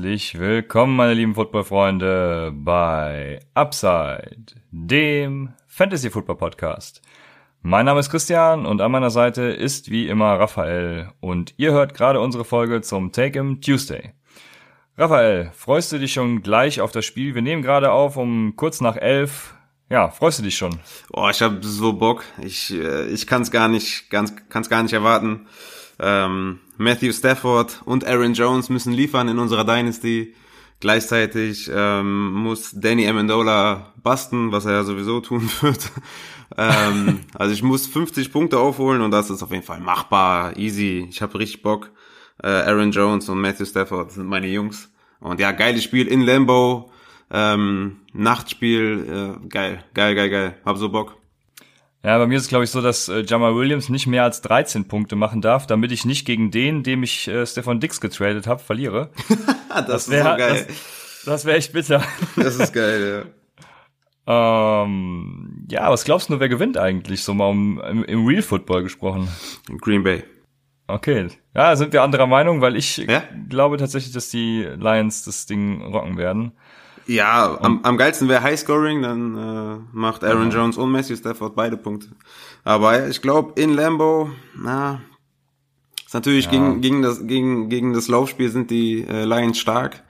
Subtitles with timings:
[0.00, 7.02] Herzlich willkommen, meine lieben Football-Freunde, bei Upside, dem Fantasy-Football-Podcast.
[7.60, 11.92] Mein Name ist Christian und an meiner Seite ist wie immer Raphael und ihr hört
[11.92, 14.14] gerade unsere Folge zum Take-Em Tuesday.
[14.96, 17.34] Raphael, freust du dich schon gleich auf das Spiel?
[17.34, 19.54] Wir nehmen gerade auf um kurz nach elf.
[19.90, 20.80] Ja, freust du dich schon?
[21.12, 22.24] Oh, ich habe so Bock.
[22.40, 25.46] Ich, äh, ich kann es gar nicht, ganz, kann es gar nicht erwarten.
[26.00, 30.34] Ähm, Matthew Stafford und Aaron Jones müssen liefern in unserer Dynasty.
[30.80, 35.90] Gleichzeitig ähm, muss Danny Amendola basten, was er ja sowieso tun wird.
[36.56, 41.06] ähm, also ich muss 50 Punkte aufholen und das ist auf jeden Fall machbar, easy.
[41.10, 41.90] Ich habe richtig Bock.
[42.42, 44.90] Äh, Aaron Jones und Matthew Stafford sind meine Jungs.
[45.20, 46.90] Und ja, geiles Spiel in Lambo.
[47.30, 50.56] Ähm, Nachtspiel, äh, geil, geil, geil, geil.
[50.64, 51.19] Hab so Bock.
[52.02, 54.40] Ja, bei mir ist es, glaube ich, so, dass äh, Jamal Williams nicht mehr als
[54.40, 58.46] 13 Punkte machen darf, damit ich nicht gegen den, dem ich äh, Stefan Dix getradet
[58.46, 59.10] habe, verliere.
[59.68, 60.66] das, das wär, ist so geil.
[60.66, 62.02] Das, das wäre echt bitter.
[62.36, 63.26] das ist geil,
[64.26, 64.82] ja.
[64.84, 68.82] ähm, ja, was glaubst du, wer gewinnt eigentlich, so mal um, im, im Real Football
[68.82, 69.28] gesprochen?
[69.80, 70.24] Green Bay.
[70.86, 73.22] Okay, ja, sind wir anderer Meinung, weil ich ja?
[73.48, 76.52] glaube tatsächlich, dass die Lions das Ding rocken werden.
[77.10, 80.52] Ja, am, am geilsten wäre Highscoring, dann äh, macht Aaron mhm.
[80.52, 82.10] Jones und Matthew Stafford beide Punkte.
[82.62, 85.00] Aber ich glaube, in Lambo, na,
[86.06, 86.52] ist natürlich ja.
[86.52, 90.04] gegen, gegen, das, gegen, gegen das Laufspiel sind die äh, Lions stark.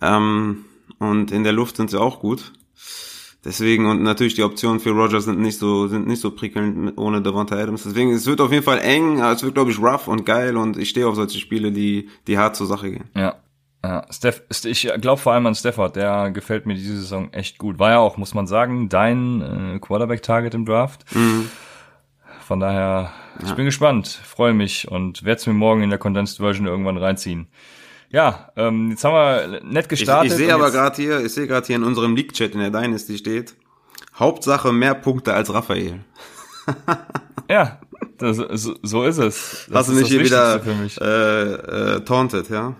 [0.00, 0.64] Ähm,
[0.98, 2.52] und in der Luft sind sie auch gut.
[3.44, 6.96] Deswegen, und natürlich die Optionen für Rogers sind nicht so, sind nicht so prickelnd mit,
[6.96, 7.82] ohne Devonta Adams.
[7.82, 10.78] Deswegen, es wird auf jeden Fall eng, es wird, glaube ich, rough und geil und
[10.78, 13.10] ich stehe auf solche Spiele, die, die hart zur Sache gehen.
[13.14, 13.36] Ja,
[13.82, 17.78] ja, Steph, ich glaube vor allem an Stafford, der gefällt mir diese Saison echt gut.
[17.78, 21.04] War ja auch, muss man sagen, dein äh, Quarterback-Target im Draft.
[21.14, 21.50] Mhm.
[22.46, 23.46] Von daher, ja.
[23.46, 26.98] ich bin gespannt, freue mich und werde es mir morgen in der Condensed Version irgendwann
[26.98, 27.46] reinziehen.
[28.10, 30.26] Ja, ähm, jetzt haben wir nett gestartet.
[30.26, 32.70] Ich, ich sehe aber gerade hier, ich sehe gerade hier in unserem League-Chat in der
[32.70, 33.54] Dynasty steht,
[34.18, 36.00] Hauptsache mehr Punkte als Raphael.
[37.48, 37.78] ja,
[38.18, 39.66] das, so, so ist es.
[39.68, 40.60] Das Hast du mich hier wieder
[41.00, 42.74] äh, äh, taunted, ja?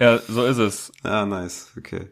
[0.00, 0.92] Ja, so ist es.
[1.04, 2.08] Ja, nice, okay.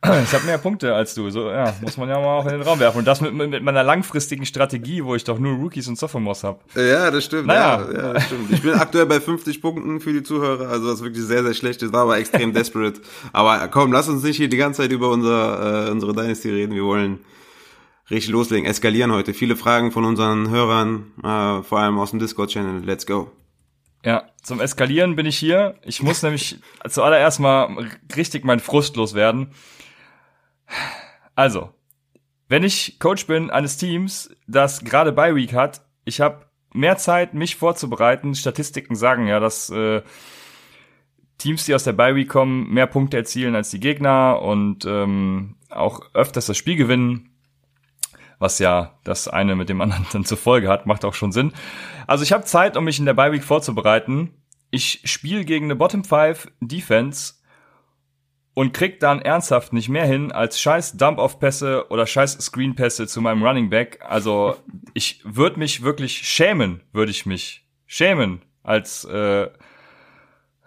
[0.00, 2.62] Ich habe mehr Punkte als du, so ja, muss man ja mal auch in den
[2.62, 2.98] Raum werfen.
[2.98, 6.60] Und das mit, mit meiner langfristigen Strategie, wo ich doch nur Rookies und Sophomores habe.
[6.76, 7.48] Ja, das stimmt.
[7.48, 7.84] Naja.
[7.92, 8.52] Ja, ja, das stimmt.
[8.52, 11.82] Ich bin aktuell bei 50 Punkten für die Zuhörer, also was wirklich sehr, sehr schlecht
[11.82, 13.00] ist, war aber extrem desperate.
[13.32, 16.76] Aber komm, lass uns nicht hier die ganze Zeit über unser, äh, unsere Dynasty reden.
[16.76, 17.18] Wir wollen
[18.08, 19.34] richtig loslegen, eskalieren heute.
[19.34, 22.84] Viele Fragen von unseren Hörern, äh, vor allem aus dem Discord-Channel.
[22.84, 23.32] Let's go.
[24.04, 25.74] Ja, zum Eskalieren bin ich hier.
[25.82, 29.52] Ich muss nämlich zuallererst mal richtig mein Frust loswerden.
[31.34, 31.70] Also,
[32.48, 37.34] wenn ich Coach bin eines Teams, das gerade Bye Week hat, ich habe mehr Zeit,
[37.34, 38.34] mich vorzubereiten.
[38.34, 40.02] Statistiken sagen ja, dass äh,
[41.38, 45.56] Teams, die aus der Bye Week kommen, mehr Punkte erzielen als die Gegner und ähm,
[45.70, 47.27] auch öfters das Spiel gewinnen
[48.38, 51.52] was ja das eine mit dem anderen dann zur Folge hat, macht auch schon Sinn.
[52.06, 54.34] Also ich habe Zeit, um mich in der Bye Week vorzubereiten.
[54.70, 57.34] Ich spiele gegen eine Bottom 5 Defense
[58.54, 63.42] und krieg dann ernsthaft nicht mehr hin als scheiß Dump-Off-Pässe oder scheiß Screen-Pässe zu meinem
[63.42, 64.00] Running Back.
[64.06, 64.56] Also
[64.94, 69.48] ich würde mich wirklich schämen, würde ich mich schämen als äh,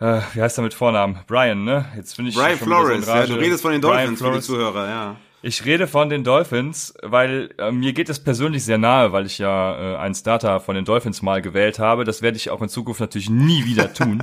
[0.01, 1.19] äh, wie heißt er mit Vornamen?
[1.27, 1.85] Brian, ne?
[1.95, 5.15] Jetzt finde ich Brian Flores, ja, du redest von den Dolphins für die Zuhörer, ja.
[5.43, 9.39] Ich rede von den Dolphins, weil äh, mir geht es persönlich sehr nahe, weil ich
[9.39, 12.03] ja äh, einen Starter von den Dolphins mal gewählt habe.
[12.03, 14.21] Das werde ich auch in Zukunft natürlich nie wieder tun.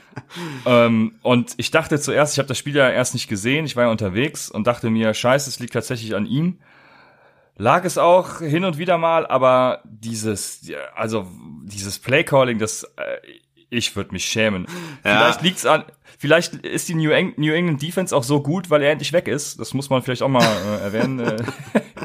[0.66, 3.84] ähm, und ich dachte zuerst, ich habe das Spiel ja erst nicht gesehen, ich war
[3.84, 6.58] ja unterwegs und dachte mir, scheiße, es liegt tatsächlich an ihm.
[7.56, 10.62] Lag es auch hin und wieder mal, aber dieses,
[10.96, 11.28] also
[11.62, 13.18] dieses Playcalling, das äh,
[13.70, 14.66] ich würde mich schämen.
[15.04, 15.18] Ja.
[15.18, 15.84] Vielleicht liegt's an,
[16.18, 19.28] vielleicht ist die New, Eng New, England Defense auch so gut, weil er endlich weg
[19.28, 19.58] ist.
[19.58, 21.20] Das muss man vielleicht auch mal äh, erwähnen.
[21.20, 21.42] Äh.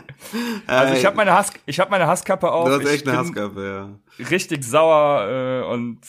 [0.67, 2.69] also ich habe meine Hass, ich habe meine Hasskappe auf.
[2.69, 4.25] Du hast echt eine Hasskappe, ja.
[4.29, 5.99] Richtig sauer äh, und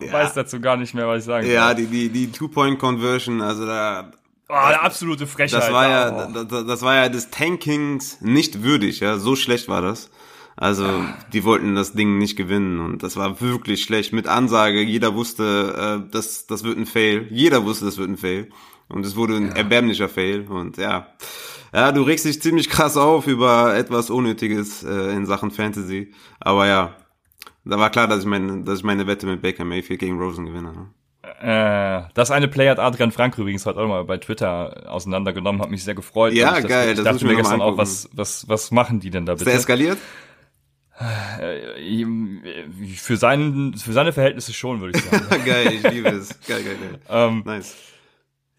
[0.00, 0.12] äh, ja.
[0.12, 1.76] weiß dazu gar nicht mehr, was ich sagen Ja, soll.
[1.76, 4.12] die die die Two Point Conversion, also da
[4.52, 5.62] Oh, eine absolute Frechheit.
[5.62, 6.42] Das war ja, oh.
[6.42, 9.16] das, das war ja des Tankings nicht würdig, ja.
[9.16, 10.10] So schlecht war das.
[10.60, 10.86] Also
[11.32, 14.12] die wollten das Ding nicht gewinnen und das war wirklich schlecht.
[14.12, 17.26] Mit Ansage, jeder wusste, äh, das, das wird ein Fail.
[17.30, 18.50] Jeder wusste, das wird ein Fail.
[18.90, 19.54] Und es wurde ein ja.
[19.54, 20.46] erbärmlicher Fail.
[20.48, 21.06] Und ja,
[21.72, 26.12] ja, du regst dich ziemlich krass auf über etwas Unnötiges äh, in Sachen Fantasy.
[26.40, 26.94] Aber ja,
[27.64, 30.44] da war klar, dass ich meine, dass ich meine Wette mit Baker Mayfield gegen Rosen
[30.44, 30.74] gewinne.
[30.74, 30.88] Ne?
[31.40, 35.70] Äh, das eine Player hat Adrian Frank übrigens heute auch mal bei Twitter auseinandergenommen, hat
[35.70, 36.34] mich sehr gefreut.
[36.34, 36.90] Ja, geil.
[36.90, 39.44] Das, ich dachte mir gestern auch, was, was, was machen die denn da bitte?
[39.44, 39.98] Ist der eskaliert?
[41.00, 42.04] Äh,
[42.94, 45.44] für, seinen, für seine Verhältnisse schon, würde ich sagen.
[45.44, 46.38] geil, ich liebe es.
[46.46, 47.00] Geil, geil, geil.
[47.08, 47.74] Ähm, nice.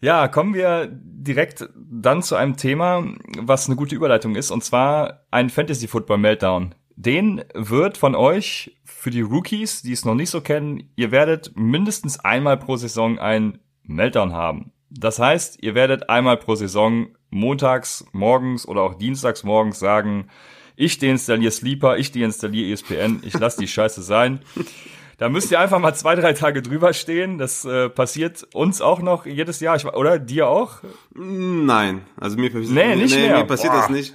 [0.00, 3.06] Ja, kommen wir direkt dann zu einem Thema,
[3.38, 6.74] was eine gute Überleitung ist, und zwar ein Fantasy Football Meltdown.
[6.96, 11.52] Den wird von euch für die Rookies, die es noch nicht so kennen, ihr werdet
[11.54, 14.72] mindestens einmal pro Saison ein Meltdown haben.
[14.90, 20.28] Das heißt, ihr werdet einmal pro Saison montags morgens oder auch dienstags morgens sagen,
[20.76, 24.40] ich deinstalliere Sleeper, ich deinstalliere ESPN, ich lasse die Scheiße sein.
[25.18, 27.38] Da müsst ihr einfach mal zwei, drei Tage drüber stehen.
[27.38, 30.80] Das äh, passiert uns auch noch jedes Jahr, ich, oder dir auch?
[31.14, 33.38] Nein, also mir, nee, nicht nee, mehr.
[33.38, 33.82] mir passiert Boah.
[33.82, 34.14] das nicht.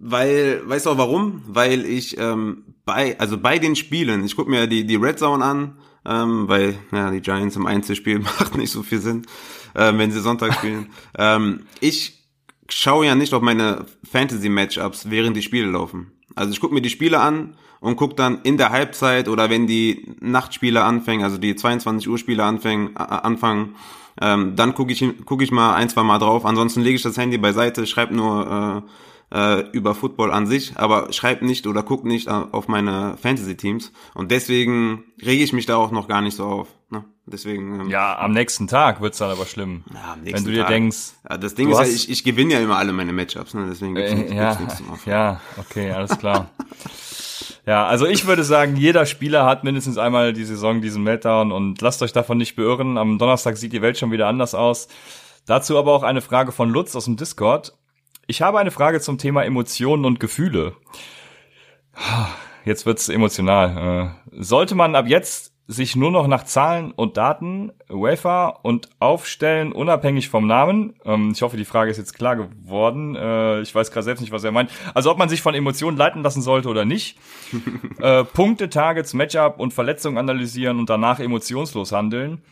[0.00, 1.42] Weil, weißt du auch warum?
[1.46, 5.44] Weil ich ähm, bei, also bei den Spielen, ich gucke mir die, die Red Zone
[5.44, 9.26] an, ähm, weil ja, die Giants im Einzelspiel macht nicht so viel Sinn,
[9.74, 10.90] äh, wenn sie Sonntag spielen.
[11.18, 12.19] ähm, ich
[12.70, 16.12] schaue ja nicht auf meine Fantasy-Matchups, während die Spiele laufen.
[16.34, 19.66] Also ich gucke mir die Spiele an und gucke dann in der Halbzeit oder wenn
[19.66, 23.74] die Nachtspiele anfangen, also die 22 Uhr Spiele anfangen, anfangen
[24.20, 26.44] ähm, dann gucke ich, guck ich mal ein, zwei Mal drauf.
[26.44, 28.90] Ansonsten lege ich das Handy beiseite, schreibe nur äh,
[29.32, 33.92] äh, über Football an sich, aber schreibe nicht oder guck nicht auf meine Fantasy-Teams.
[34.14, 36.68] Und deswegen rege ich mich da auch noch gar nicht so auf.
[36.90, 37.04] Ne?
[37.26, 37.80] Deswegen.
[37.80, 39.84] Ähm, ja, am nächsten Tag wird's dann aber schlimm.
[39.94, 40.70] Ja, am nächsten Wenn du dir Tag.
[40.70, 41.12] denkst.
[41.28, 43.66] Ja, das Ding ist ja, ich, ich gewinne ja immer alle meine Matchups, ne?
[43.70, 45.18] Deswegen gibt's, äh, gibt's ja, nichts zum Aufhören.
[45.18, 46.50] Ja, okay, alles klar.
[47.66, 51.80] Ja, also ich würde sagen, jeder Spieler hat mindestens einmal die Saison diesen Meltdown und
[51.80, 52.98] lasst euch davon nicht beirren.
[52.98, 54.88] Am Donnerstag sieht die Welt schon wieder anders aus.
[55.46, 57.74] Dazu aber auch eine Frage von Lutz aus dem Discord.
[58.30, 60.74] Ich habe eine Frage zum Thema Emotionen und Gefühle.
[62.64, 64.14] Jetzt wird's emotional.
[64.30, 69.72] Äh, sollte man ab jetzt sich nur noch nach Zahlen und Daten, Wafer und Aufstellen
[69.72, 70.94] unabhängig vom Namen.
[71.04, 73.16] Ähm, ich hoffe, die Frage ist jetzt klar geworden.
[73.16, 74.70] Äh, ich weiß gerade selbst nicht, was er meint.
[74.94, 77.18] Also ob man sich von Emotionen leiten lassen sollte oder nicht.
[77.98, 82.42] äh, Punkte, Targets, Matchup und Verletzungen analysieren und danach emotionslos handeln.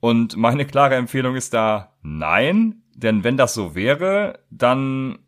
[0.00, 5.20] Und meine klare Empfehlung ist da nein, denn wenn das so wäre, dann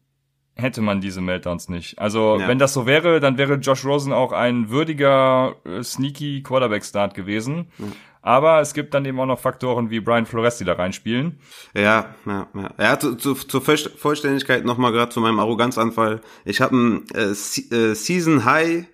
[0.60, 1.98] hätte man diese Meltdowns nicht.
[1.98, 2.48] Also ja.
[2.48, 7.66] wenn das so wäre, dann wäre Josh Rosen auch ein würdiger, äh, sneaky Quarterback-Start gewesen.
[7.78, 7.86] Ja.
[8.22, 11.40] Aber es gibt dann eben auch noch Faktoren wie Brian Flores, die da reinspielen.
[11.74, 12.70] Ja, ja, ja.
[12.78, 16.20] ja zu, zu, zur Vollständigkeit nochmal gerade zu meinem Arroganzanfall.
[16.44, 18.84] Ich habe ein äh, äh, Season High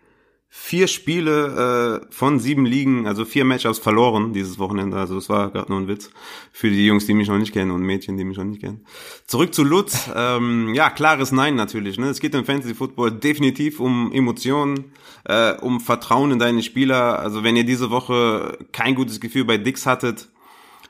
[0.49, 4.97] vier Spiele äh, von sieben Ligen, also vier Matchups verloren dieses Wochenende.
[4.97, 6.11] Also es war gerade nur ein Witz
[6.53, 8.85] für die Jungs, die mich noch nicht kennen und Mädchen, die mich noch nicht kennen.
[9.27, 10.11] Zurück zu Lutz.
[10.19, 11.99] Ähm, ja, klares Nein natürlich.
[11.99, 12.09] Ne?
[12.09, 14.93] Es geht im Fantasy Football definitiv um Emotionen,
[15.25, 17.19] äh, um Vertrauen in deine Spieler.
[17.19, 20.29] Also wenn ihr diese Woche kein gutes Gefühl bei Dix hattet,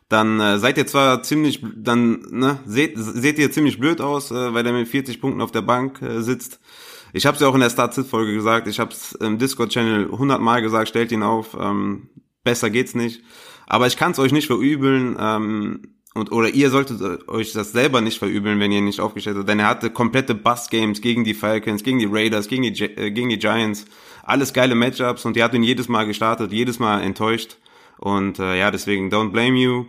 [0.09, 4.55] dann äh, seid ihr zwar ziemlich, dann ne, seht, seht ihr ziemlich blöd aus, äh,
[4.55, 6.61] weil er mit 40 Punkten auf der Bank äh, sitzt.
[7.12, 10.62] Ich habe es ja auch in der Start-Sit-Folge gesagt, ich habe es im Discord-Channel hundertmal
[10.62, 12.08] gesagt, stellt ihn auf, ähm,
[12.44, 13.23] besser geht's nicht.
[13.67, 18.00] Aber ich kann es euch nicht verübeln, ähm, und oder ihr solltet euch das selber
[18.00, 21.82] nicht verübeln, wenn ihr nicht aufgestellt habt, denn er hatte komplette Bust-Games gegen die Falcons,
[21.82, 23.85] gegen die Raiders, gegen die, äh, gegen die Giants,
[24.23, 27.59] alles geile Matchups und die hat ihn jedes Mal gestartet, jedes Mal enttäuscht
[27.99, 29.85] und äh, ja, deswegen don't blame you.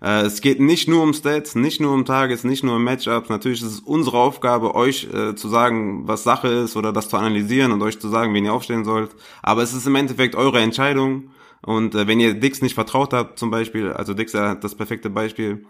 [0.00, 3.28] Äh, es geht nicht nur um Stats, nicht nur um Targets, nicht nur um Matchups.
[3.28, 7.16] Natürlich ist es unsere Aufgabe, euch äh, zu sagen, was Sache ist oder das zu
[7.16, 9.10] analysieren und euch zu sagen, wen ihr aufstellen sollt.
[9.42, 11.30] Aber es ist im Endeffekt eure Entscheidung.
[11.62, 15.10] Und äh, wenn ihr Dix nicht vertraut habt, zum Beispiel, also Dix ist das perfekte
[15.10, 15.66] Beispiel,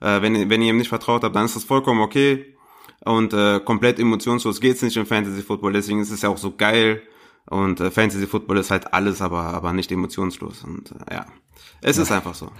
[0.00, 2.54] äh, wenn, wenn ihr ihm nicht vertraut habt, dann ist das vollkommen okay.
[3.04, 5.72] Und äh, komplett emotionslos geht's nicht im Fantasy Football.
[5.72, 7.02] Deswegen ist es ja auch so geil.
[7.48, 10.64] Und äh, Fantasy Football ist halt alles, aber aber nicht emotionslos.
[10.64, 11.26] Und äh, ja,
[11.80, 12.02] es ja.
[12.02, 12.50] ist einfach so.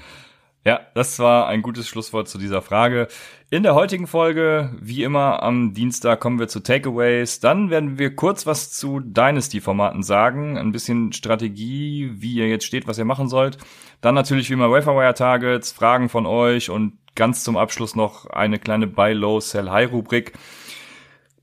[0.62, 3.08] Ja, das war ein gutes Schlusswort zu dieser Frage.
[3.48, 7.40] In der heutigen Folge, wie immer am Dienstag, kommen wir zu Takeaways.
[7.40, 12.86] Dann werden wir kurz was zu Dynasty-Formaten sagen, ein bisschen Strategie, wie ihr jetzt steht,
[12.86, 13.56] was ihr machen sollt.
[14.02, 18.86] Dann natürlich wie immer Waferwire-Targets, Fragen von euch und ganz zum Abschluss noch eine kleine
[18.86, 20.34] Buy Low, Sell High Rubrik.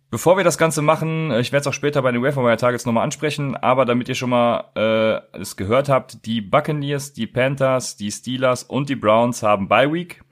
[0.09, 2.85] Bevor wir das Ganze machen, äh, ich werde es auch später bei den Waferwire Targets
[2.85, 7.97] nochmal ansprechen, aber damit ihr schon mal äh, es gehört habt, die Buccaneers, die Panthers,
[7.97, 10.23] die Steelers und die Browns haben Bye Week.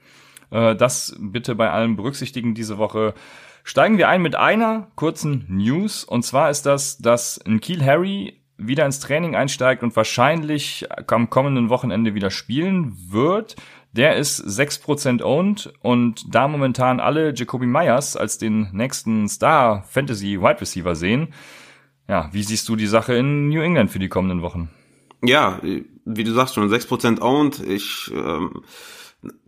[0.50, 3.12] Äh, das bitte bei allem berücksichtigen diese Woche.
[3.64, 8.40] Steigen wir ein mit einer kurzen News und zwar ist das, dass ein Kiel Harry
[8.58, 13.56] wieder ins Training einsteigt und wahrscheinlich am kommenden Wochenende wieder spielen wird.
[13.96, 20.38] Der ist 6% owned und da momentan alle Jacoby Myers als den nächsten Star Fantasy
[20.40, 21.32] Wide Receiver sehen.
[22.06, 24.68] Ja, wie siehst du die Sache in New England für die kommenden Wochen?
[25.24, 27.60] Ja, wie du sagst schon, 6% owned.
[27.66, 28.62] Ich ähm,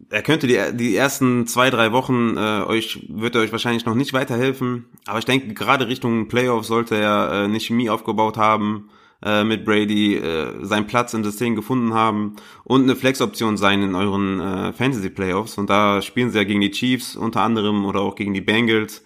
[0.09, 3.95] er könnte die, die ersten zwei, drei Wochen äh, euch, wird er euch wahrscheinlich noch
[3.95, 4.87] nicht weiterhelfen.
[5.05, 8.89] Aber ich denke, gerade Richtung Playoffs sollte er äh, eine Chemie aufgebaut haben
[9.23, 13.95] äh, mit Brady, äh, seinen Platz im System gefunden haben und eine Flexoption sein in
[13.95, 15.59] euren äh, Fantasy Playoffs.
[15.59, 19.05] Und da spielen sie ja gegen die Chiefs unter anderem oder auch gegen die Bengals.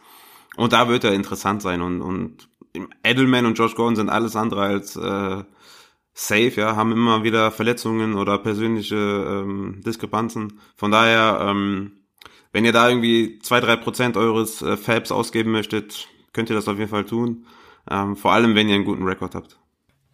[0.56, 1.80] Und da wird er interessant sein.
[1.80, 2.48] Und, und
[3.04, 5.44] Edelman und Josh Gordon sind alles andere als äh,
[6.14, 10.60] safe, ja, haben immer wieder Verletzungen oder persönliche ähm, Diskrepanzen.
[10.76, 11.92] Von daher, ähm,
[12.52, 16.68] wenn ihr da irgendwie zwei, drei Prozent eures äh, Fabs ausgeben möchtet, könnt ihr das
[16.68, 17.46] auf jeden Fall tun.
[17.90, 19.61] Ähm, vor allem, wenn ihr einen guten Rekord habt.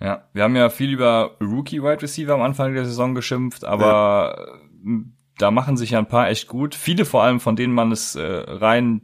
[0.00, 4.60] Ja, wir haben ja viel über Rookie Wide Receiver am Anfang der Saison geschimpft, aber
[4.84, 5.00] ja.
[5.38, 6.74] da machen sich ja ein paar echt gut.
[6.74, 9.02] Viele vor allem, von denen man es äh, rein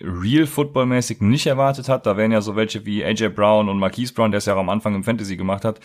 [0.00, 2.06] real Football-mäßig nicht erwartet hat.
[2.06, 4.60] Da wären ja so welche wie AJ Brown und Marquise Brown, der es ja auch
[4.60, 5.80] am Anfang im Fantasy gemacht hat,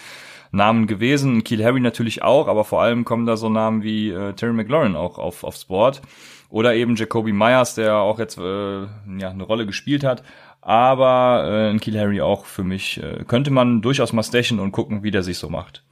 [0.51, 1.43] Namen gewesen.
[1.43, 4.95] Kiel Harry natürlich auch, aber vor allem kommen da so Namen wie äh, Terry McLaurin
[4.95, 6.01] auch auf, aufs Board.
[6.49, 10.23] Oder eben Jacoby Myers, der auch jetzt äh, ja, eine Rolle gespielt hat.
[10.61, 14.71] Aber äh, ein Kiel Harry auch für mich äh, könnte man durchaus mal stechen und
[14.71, 15.83] gucken, wie der sich so macht.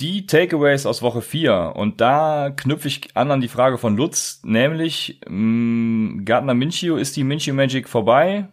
[0.00, 1.72] Die Takeaways aus Woche 4.
[1.74, 6.96] Und da knüpfe ich an an die Frage von Lutz, nämlich mh, mm, Gardner Minshew,
[6.96, 8.48] ist die Minshew Magic vorbei?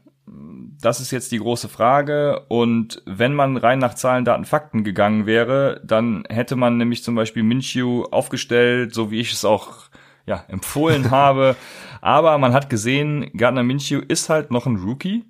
[0.81, 2.45] Das ist jetzt die große Frage.
[2.47, 7.15] Und wenn man rein nach Zahlen, Daten, Fakten gegangen wäre, dann hätte man nämlich zum
[7.15, 9.89] Beispiel Minshew aufgestellt, so wie ich es auch
[10.25, 11.55] ja, empfohlen habe.
[12.01, 15.25] Aber man hat gesehen, Gardner Minshew ist halt noch ein Rookie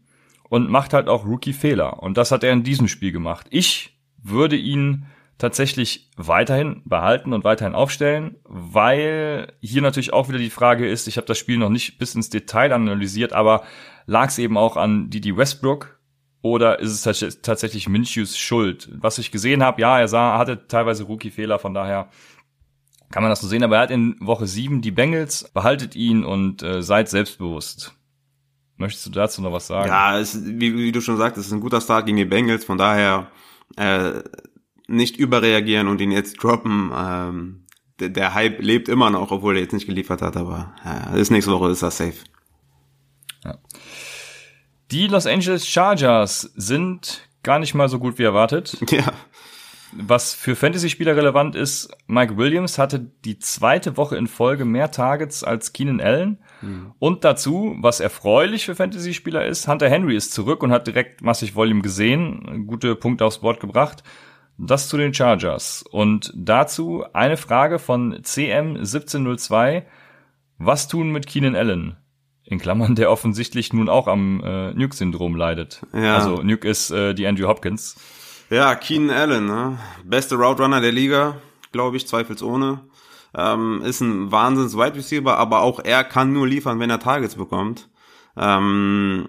[0.50, 2.02] und macht halt auch Rookie-Fehler.
[2.02, 3.48] Und das hat er in diesem Spiel gemacht.
[3.50, 5.06] Ich würde ihn
[5.38, 11.18] tatsächlich weiterhin behalten und weiterhin aufstellen, weil hier natürlich auch wieder die Frage ist, ich
[11.18, 13.64] habe das Spiel noch nicht bis ins Detail analysiert, aber
[14.06, 16.00] lag es eben auch an Didi Westbrook
[16.42, 18.88] oder ist es tatsächlich Minshews Schuld?
[18.94, 22.10] Was ich gesehen habe, ja, er sah, hatte teilweise Rookie-Fehler, von daher
[23.12, 26.24] kann man das so sehen, aber er hat in Woche 7 die Bengals, behaltet ihn
[26.24, 27.94] und äh, seid selbstbewusst.
[28.78, 29.88] Möchtest du dazu noch was sagen?
[29.88, 32.66] Ja, es, wie, wie du schon sagst, es ist ein guter Start gegen die Bengals,
[32.66, 33.32] von daher
[33.78, 34.22] äh,
[34.88, 36.92] nicht überreagieren und ihn jetzt droppen.
[36.94, 37.66] Ähm,
[38.00, 41.32] der, der Hype lebt immer noch, obwohl er jetzt nicht geliefert hat, aber ja, ist
[41.32, 42.18] nächste Woche ist er safe.
[43.44, 43.58] Ja.
[44.92, 48.78] Die Los Angeles Chargers sind gar nicht mal so gut wie erwartet.
[48.92, 49.14] Ja.
[49.98, 55.44] Was für Fantasy-Spieler relevant ist, Mike Williams hatte die zweite Woche in Folge mehr Targets
[55.44, 56.40] als Keenan Allen.
[56.62, 56.94] Mhm.
[57.00, 61.56] Und dazu, was erfreulich für Fantasy-Spieler ist, Hunter Henry ist zurück und hat direkt massig
[61.56, 64.04] Volume gesehen, gute Punkte aufs Board gebracht.
[64.58, 65.84] Das zu den Chargers.
[65.90, 69.84] Und dazu eine Frage von CM1702.
[70.58, 71.98] Was tun mit Keenan Allen?
[72.44, 75.82] In Klammern, der offensichtlich nun auch am äh, Nuke-Syndrom leidet.
[75.94, 76.18] Ja.
[76.18, 77.96] Also Nuke ist äh, die Andrew Hopkins.
[78.50, 79.80] Ja, Keenan Allen, ne?
[80.04, 81.38] beste Route Runner der Liga,
[81.72, 82.80] glaube ich, zweifelsohne.
[83.36, 87.36] Ähm, ist ein Wahnsinns Wide Receiver, aber auch er kann nur liefern, wenn er Targets
[87.36, 87.90] bekommt.
[88.38, 89.28] Ähm,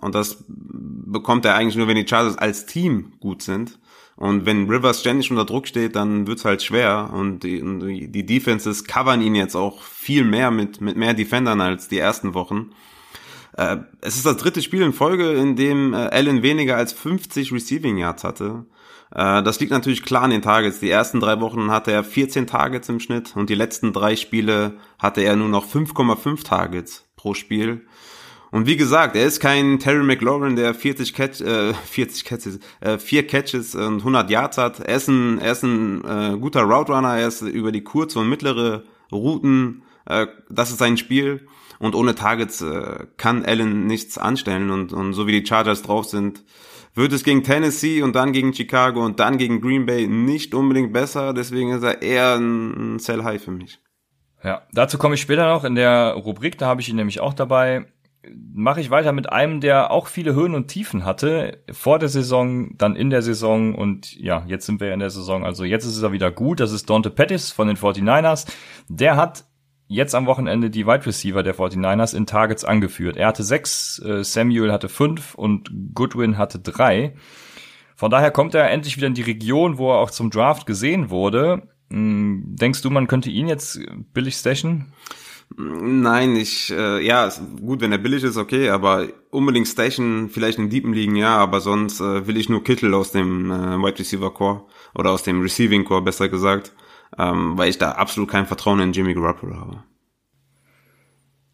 [0.00, 3.78] und das bekommt er eigentlich nur, wenn die Chargers als Team gut sind.
[4.16, 7.10] Und wenn Rivers ständig unter Druck steht, dann wird's halt schwer.
[7.12, 11.88] Und die, die Defenses covern ihn jetzt auch viel mehr mit, mit mehr Defendern als
[11.88, 12.70] die ersten Wochen.
[13.56, 17.52] Äh, es ist das dritte Spiel in Folge, in dem äh, Allen weniger als 50
[17.52, 18.66] Receiving Yards hatte.
[19.14, 20.80] Äh, das liegt natürlich klar an den Targets.
[20.80, 24.74] Die ersten drei Wochen hatte er 14 Targets im Schnitt und die letzten drei Spiele
[24.98, 27.86] hatte er nur noch 5,5 Targets pro Spiel.
[28.50, 32.98] Und wie gesagt, er ist kein Terry McLaurin, der 40 Catch, äh, 40 Catches, äh,
[32.98, 34.80] vier Catches und 100 Yards hat.
[34.80, 37.16] Er ist ein, er ist ein äh, guter Route Runner.
[37.16, 39.82] Er ist über die kurze und mittlere Routen.
[40.04, 41.46] Äh, das ist sein Spiel.
[41.78, 44.70] Und ohne Targets äh, kann Allen nichts anstellen.
[44.70, 46.44] Und, und so wie die Chargers drauf sind,
[46.94, 50.92] wird es gegen Tennessee und dann gegen Chicago und dann gegen Green Bay nicht unbedingt
[50.92, 51.34] besser.
[51.34, 53.80] Deswegen ist er eher ein Sell High für mich.
[54.42, 56.56] Ja, dazu komme ich später noch in der Rubrik.
[56.58, 57.86] Da habe ich ihn nämlich auch dabei
[58.32, 61.62] mache ich weiter mit einem, der auch viele Höhen und Tiefen hatte.
[61.70, 65.44] Vor der Saison, dann in der Saison und ja, jetzt sind wir in der Saison.
[65.44, 66.60] Also jetzt ist er wieder gut.
[66.60, 68.46] Das ist Dante Pettis von den 49ers.
[68.88, 69.44] Der hat
[69.88, 73.16] jetzt am Wochenende die Wide Receiver der 49ers in Targets angeführt.
[73.16, 77.14] Er hatte sechs, äh, Samuel hatte fünf und Goodwin hatte drei.
[77.94, 81.10] Von daher kommt er endlich wieder in die Region, wo er auch zum Draft gesehen
[81.10, 81.68] wurde.
[81.90, 83.80] Hm, denkst du, man könnte ihn jetzt
[84.12, 84.92] billig stashen?
[85.56, 90.70] Nein, ich, äh, ja, gut, wenn er billig ist, okay, aber unbedingt Station, vielleicht in
[90.70, 94.34] Deepen liegen, ja, aber sonst äh, will ich nur Kittel aus dem äh, Wide Receiver
[94.34, 94.64] Core
[94.94, 96.72] oder aus dem Receiving Core, besser gesagt,
[97.18, 99.82] ähm, weil ich da absolut kein Vertrauen in Jimmy Garoppolo habe.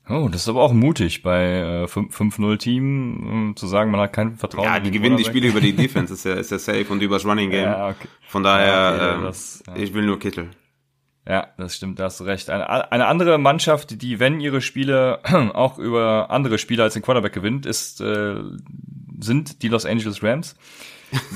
[0.08, 4.12] Oh, das ist aber auch mutig bei äh, 5-0 Team äh, zu sagen, man hat
[4.12, 4.64] kein Vertrauen.
[4.64, 7.24] Ja, die gewinnen die Spiele über die Defense, ist ja, ist ja safe und übers
[7.24, 7.64] Running Game.
[7.64, 8.08] Ja, okay.
[8.26, 9.76] Von daher, ja, okay, ähm, das, ja.
[9.76, 10.50] ich will nur Kittel.
[11.26, 12.50] Ja, das stimmt, da hast du recht.
[12.50, 15.20] Eine, eine andere Mannschaft, die, wenn ihre Spiele
[15.54, 18.34] auch über andere Spieler als den Quarterback gewinnt, ist, äh,
[19.20, 20.56] sind die Los Angeles Rams.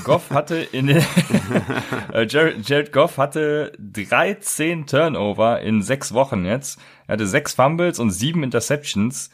[0.05, 0.97] Goff hatte in den,
[2.13, 6.79] äh, Jared, Jared Goff hatte 13 Turnover in sechs Wochen jetzt.
[7.07, 9.31] Er hatte sechs Fumbles und sieben Interceptions.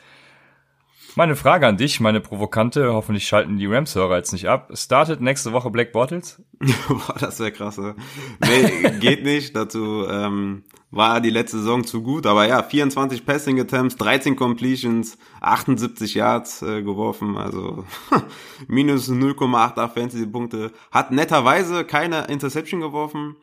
[1.15, 4.71] Meine Frage an dich, meine provokante, hoffentlich schalten die Rams-Hörer jetzt nicht ab.
[4.73, 6.43] Startet nächste Woche Black Bottles?
[6.89, 7.79] Boah, das wäre krass.
[7.79, 9.55] Nee, geht nicht.
[9.55, 12.27] Dazu ähm, war die letzte Saison zu gut.
[12.27, 17.37] Aber ja, 24 Passing Attempts, 13 Completions, 78 Yards äh, geworfen.
[17.37, 17.85] Also
[18.69, 20.71] minus 0,88 Fantasy Punkte.
[20.93, 23.37] Hat netterweise keine Interception geworfen.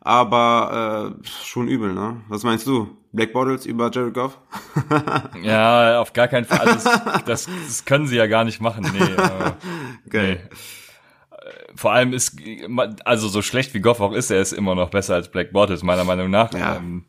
[0.00, 2.20] Aber äh, schon übel, ne?
[2.28, 2.88] Was meinst du?
[3.12, 4.38] Black Bottles über Jared Goff?
[5.42, 6.60] ja, auf gar keinen Fall.
[6.60, 8.86] Also das, das, das, können sie ja gar nicht machen.
[8.92, 9.52] Nee, äh,
[10.10, 10.48] Geil.
[10.50, 10.56] Nee.
[11.74, 12.36] Vor allem ist,
[13.04, 15.82] also so schlecht wie Goff auch ist, er ist immer noch besser als Black Bottles,
[15.82, 16.52] meiner Meinung nach.
[16.52, 16.76] Ja.
[16.76, 17.04] Ähm,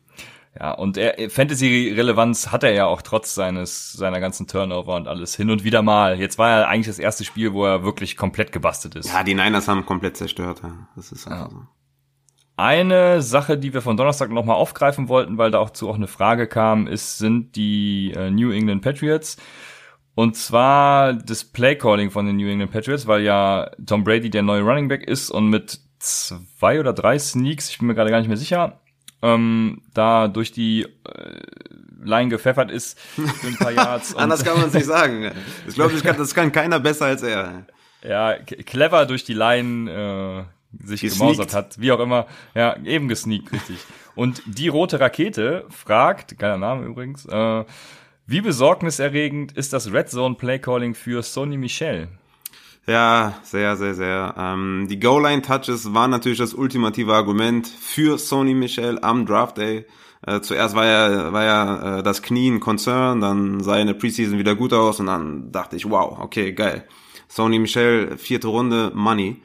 [0.58, 5.36] ja, und er, Fantasy-Relevanz hat er ja auch trotz seines, seiner ganzen Turnover und alles
[5.36, 6.18] hin und wieder mal.
[6.18, 9.12] Jetzt war ja eigentlich das erste Spiel, wo er wirklich komplett gebastelt ist.
[9.12, 10.60] Ja, die Niners haben komplett zerstört.
[10.62, 10.88] Ja.
[10.96, 11.48] Das ist Ja.
[11.50, 11.62] so.
[12.56, 16.08] Eine Sache, die wir von Donnerstag nochmal aufgreifen wollten, weil da auch zu auch eine
[16.08, 19.38] Frage kam, ist, sind die äh, New England Patriots.
[20.14, 24.62] Und zwar das Playcalling von den New England Patriots, weil ja Tom Brady der neue
[24.62, 28.28] Running Back ist und mit zwei oder drei Sneaks, ich bin mir gerade gar nicht
[28.28, 28.80] mehr sicher,
[29.22, 31.40] ähm, da durch die äh,
[32.02, 34.14] Line gepfeffert ist für ein paar Yards.
[34.14, 35.30] Anders kann man es nicht sagen.
[35.68, 37.66] Ich glaube, das kann, das kann keiner besser als er.
[38.02, 40.46] ja, clever durch die Line
[40.82, 41.20] äh, sich Gesneakt.
[41.20, 42.26] gemausert hat, wie auch immer.
[42.54, 43.76] Ja, eben gesneakt, richtig.
[44.14, 47.64] Und die rote Rakete fragt, geiler Name übrigens, äh,
[48.30, 52.06] wie besorgniserregend ist das Red Zone Play Calling für Sony Michel?
[52.86, 54.34] Ja, sehr, sehr, sehr.
[54.38, 59.84] Ähm, die Goal-Line-Touches waren natürlich das ultimative Argument für Sony Michel am Draft Day.
[60.24, 63.88] Äh, zuerst war ja, war ja äh, das Knie ein Concern, dann sah er in
[63.88, 66.86] der Preseason wieder gut aus und dann dachte ich, wow, okay, geil.
[67.26, 69.42] Sony Michel, vierte Runde, Money.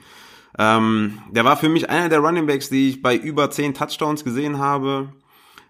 [0.59, 4.23] Ähm, der war für mich einer der Running Backs, die ich bei über zehn Touchdowns
[4.23, 5.09] gesehen habe.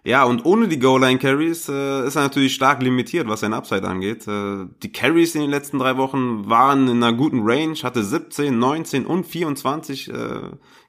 [0.06, 4.28] Ja, und ohne die Goal-Line-Carries äh, ist er natürlich stark limitiert, was sein Upside angeht.
[4.28, 8.56] Äh, die Carries in den letzten drei Wochen waren in einer guten Range, hatte 17,
[8.56, 10.14] 19 und 24 äh,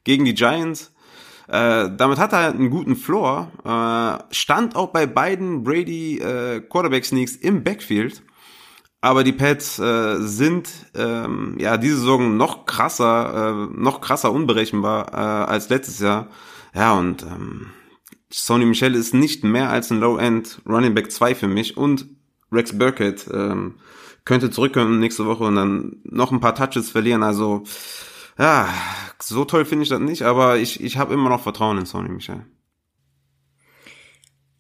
[0.04, 0.94] gegen die Giants.
[1.48, 7.38] Äh, damit hat er einen guten Floor, äh, stand auch bei beiden Brady äh, Quarterback-Sneaks
[7.38, 8.22] im Backfield.
[9.02, 15.12] Aber die Pets äh, sind ähm, ja diese Saison noch krasser, äh, noch krasser unberechenbar
[15.12, 16.28] äh, als letztes Jahr.
[16.76, 17.72] Ja, und ähm,
[18.32, 22.08] Sony Michel ist nicht mehr als ein Low-End Running Back 2 für mich und
[22.52, 23.76] Rex Burkett ähm,
[24.26, 27.24] könnte zurückkommen nächste Woche und dann noch ein paar Touches verlieren.
[27.24, 27.63] Also
[28.38, 28.68] ja,
[29.20, 32.10] so toll finde ich das nicht, aber ich, ich habe immer noch Vertrauen in Sony
[32.10, 32.46] Michel.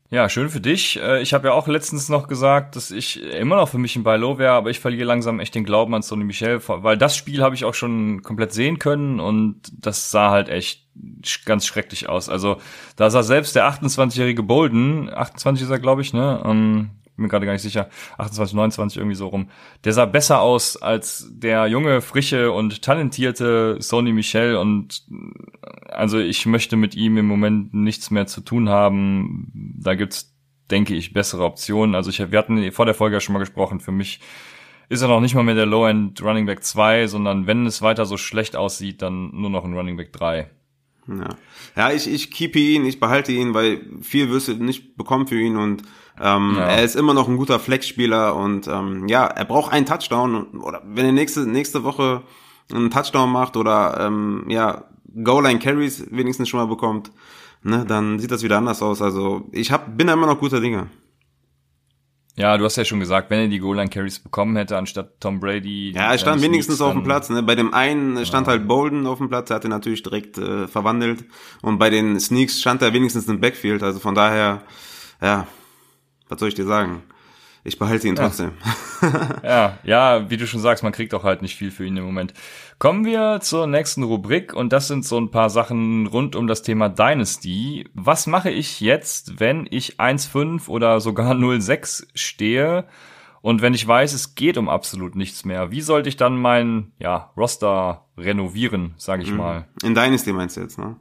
[0.09, 1.01] Ja, schön für dich.
[1.01, 4.03] Äh, Ich habe ja auch letztens noch gesagt, dass ich immer noch für mich ein
[4.03, 7.17] Buy Low wäre, aber ich verliere langsam echt den Glauben an Sony Michel, weil das
[7.17, 10.87] Spiel habe ich auch schon komplett sehen können und das sah halt echt
[11.45, 12.29] ganz schrecklich aus.
[12.29, 12.57] Also
[12.95, 16.41] da sah selbst der 28-jährige Bolden, 28 ist er glaube ich, ne?
[16.45, 17.89] Ähm, bin mir gerade gar nicht sicher,
[18.19, 19.49] 28, 29 irgendwie so rum.
[19.83, 25.03] Der sah besser aus als der junge, frische und talentierte Sony Michel und
[25.97, 29.51] also ich möchte mit ihm im Moment nichts mehr zu tun haben.
[29.79, 30.33] Da gibt's,
[30.69, 31.95] denke ich, bessere Optionen.
[31.95, 33.79] Also ich, wir hatten vor der Folge ja schon mal gesprochen.
[33.79, 34.19] Für mich
[34.89, 38.05] ist er noch nicht mal mehr der Low-End Running Back 2, sondern wenn es weiter
[38.05, 40.49] so schlecht aussieht, dann nur noch ein Running Back 3.
[41.07, 41.29] Ja,
[41.75, 45.39] ja ich, ich keep ihn, ich behalte ihn, weil viel wirst du nicht bekommen für
[45.39, 45.81] ihn und
[46.21, 46.67] ähm, Ja.
[46.67, 50.81] er ist immer noch ein guter Flex-Spieler und ähm, ja, er braucht einen Touchdown oder
[50.85, 52.23] wenn er nächste, nächste Woche
[52.71, 54.85] einen Touchdown macht oder ähm, ja,
[55.23, 57.11] Goal-Line-Carries wenigstens schon mal bekommt,
[57.63, 59.01] ne, dann sieht das wieder anders aus.
[59.01, 60.89] Also ich hab, bin da immer noch guter Dinge.
[62.37, 65.19] Ja, du hast ja schon gesagt, wenn er die Goal Line Carries bekommen hätte anstatt
[65.19, 65.91] Tom Brady.
[65.95, 67.31] Ja, er stand wenigstens auf dem Platz.
[67.31, 67.41] Ne?
[67.41, 70.67] Bei dem einen stand halt Bolden auf dem Platz, der hat ihn natürlich direkt äh,
[70.67, 71.25] verwandelt.
[71.63, 73.81] Und bei den Sneaks stand er wenigstens im Backfield.
[73.81, 74.61] Also von daher,
[75.19, 75.47] ja,
[76.29, 77.01] was soll ich dir sagen?
[77.63, 78.51] Ich behalte ihn trotzdem.
[79.43, 82.03] Ja, ja, wie du schon sagst, man kriegt auch halt nicht viel für ihn im
[82.03, 82.33] Moment.
[82.79, 86.63] Kommen wir zur nächsten Rubrik und das sind so ein paar Sachen rund um das
[86.63, 87.87] Thema Dynasty.
[87.93, 92.85] Was mache ich jetzt, wenn ich 1,5 oder sogar 0,6 stehe
[93.41, 95.69] und wenn ich weiß, es geht um absolut nichts mehr?
[95.69, 99.67] Wie sollte ich dann mein ja, Roster renovieren, sage ich mal?
[99.83, 100.95] In Dynasty meinst du jetzt, ne?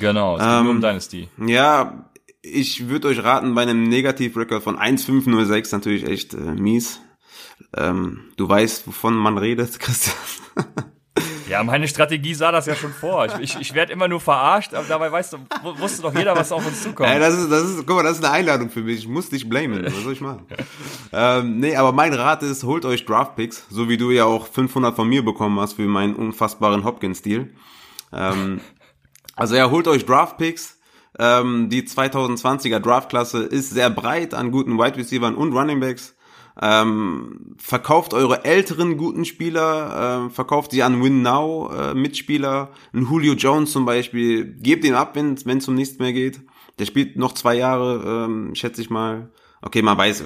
[0.00, 1.28] Genau, es geht Ähm, nur um Dynasty.
[1.46, 2.06] Ja,
[2.42, 7.00] ich würde euch raten, bei einem Negativ-Record von 1,506 natürlich echt äh, mies.
[7.76, 10.16] Ähm, du weißt, wovon man redet, Christian.
[11.48, 13.26] Ja, meine Strategie sah das ja schon vor.
[13.26, 15.38] Ich, ich, ich werde immer nur verarscht, aber dabei weißt du,
[15.78, 17.10] wusste doch jeder, was auf uns zukommt.
[17.10, 19.00] Ey, das ist, das ist, guck mal, das ist eine Einladung für mich.
[19.00, 19.84] Ich muss dich blamen.
[19.84, 20.46] Was soll ich machen?
[21.12, 24.96] ähm, nee, aber mein Rat ist, holt euch Draftpicks, so wie du ja auch 500
[24.96, 27.50] von mir bekommen hast für meinen unfassbaren Hopkins-Deal.
[28.14, 28.60] Ähm,
[29.36, 30.78] also ja, holt euch Draftpicks.
[31.22, 36.16] Ähm, die 2020er Draftklasse ist sehr breit an guten Wide Receivers und Running Backs.
[36.60, 43.06] Ähm, verkauft eure älteren guten Spieler, äh, verkauft sie an Win Now äh, Mitspieler, ein
[43.08, 46.40] Julio Jones zum Beispiel, gebt ihn ab, wenn es um nichts mehr geht.
[46.80, 49.30] Der spielt noch zwei Jahre, ähm, schätze ich mal.
[49.64, 50.24] Okay, man weiß,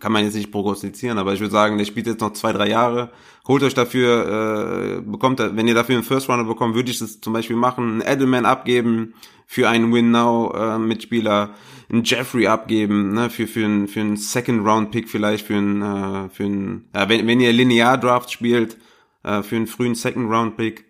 [0.00, 2.68] kann man jetzt nicht prognostizieren, aber ich würde sagen, der spielt jetzt noch zwei, drei
[2.68, 3.12] Jahre.
[3.46, 7.20] Holt euch dafür, äh, bekommt, wenn ihr dafür einen First Runner bekommt, würde ich das
[7.20, 9.14] zum Beispiel machen, einen Edelman abgeben
[9.46, 11.54] für einen Win Now äh, Mitspieler
[11.92, 15.82] einen Jeffrey abgeben, ne, für, für, einen, für einen Second Round Pick vielleicht, für einen,
[15.82, 18.78] äh, für einen, ja, wenn, wenn ihr Linear Draft spielt,
[19.22, 20.86] äh, für einen frühen Second Round Pick,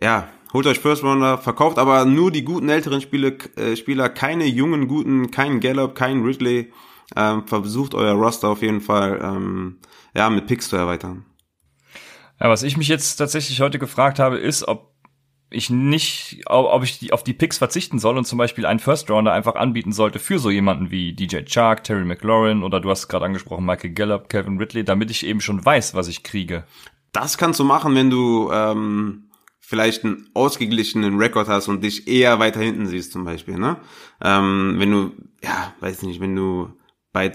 [0.00, 4.46] ja, holt euch First Rounder, verkauft aber nur die guten älteren Spiele, äh, Spieler, keine
[4.46, 6.72] jungen guten, keinen Gallup, keinen Ridley,
[7.16, 9.78] ähm, versucht euer Roster auf jeden Fall, ähm,
[10.14, 11.24] ja, mit Picks zu erweitern.
[12.40, 14.94] Ja, was ich mich jetzt tatsächlich heute gefragt habe, ist, ob
[15.50, 19.10] ich nicht, ob ich die, auf die Picks verzichten soll und zum Beispiel einen First
[19.10, 23.08] Rounder einfach anbieten sollte für so jemanden wie DJ Chark, Terry McLaurin oder du hast
[23.08, 26.64] gerade angesprochen Michael Gallup, Kevin Ridley, damit ich eben schon weiß, was ich kriege.
[27.12, 32.38] Das kannst du machen, wenn du ähm, vielleicht einen ausgeglichenen Rekord hast und dich eher
[32.38, 33.56] weiter hinten siehst zum Beispiel.
[33.56, 33.76] Ne?
[34.20, 35.12] Ähm, wenn du,
[35.42, 36.72] ja, weiß nicht, wenn du
[37.14, 37.32] bei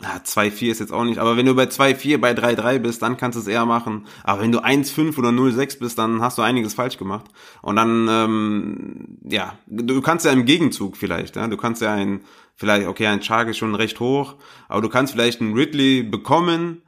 [0.00, 3.36] 2-4 ist jetzt auch nicht, aber wenn du bei 2-4, bei 3-3 bist, dann kannst
[3.36, 4.06] du es eher machen.
[4.22, 7.26] Aber wenn du 1-5 oder 0-6 bist, dann hast du einiges falsch gemacht.
[7.62, 12.20] Und dann, ähm, ja, du kannst ja im Gegenzug vielleicht, ja, du kannst ja ein,
[12.56, 14.34] vielleicht, okay, ein Chark ist schon recht hoch,
[14.68, 16.82] aber du kannst vielleicht einen Ridley bekommen,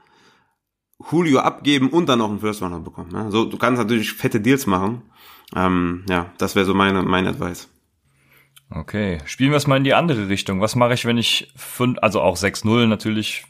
[1.10, 3.10] Julio abgeben und dann noch einen First Runner bekommen.
[3.12, 3.30] Ja?
[3.30, 5.02] So, du kannst natürlich fette Deals machen.
[5.54, 7.68] Ähm, ja, das wäre so meine, mein Advice.
[8.68, 10.60] Okay, spielen wir es mal in die andere Richtung.
[10.60, 13.44] Was mache ich, wenn ich fünf, also auch 6-0 natürlich,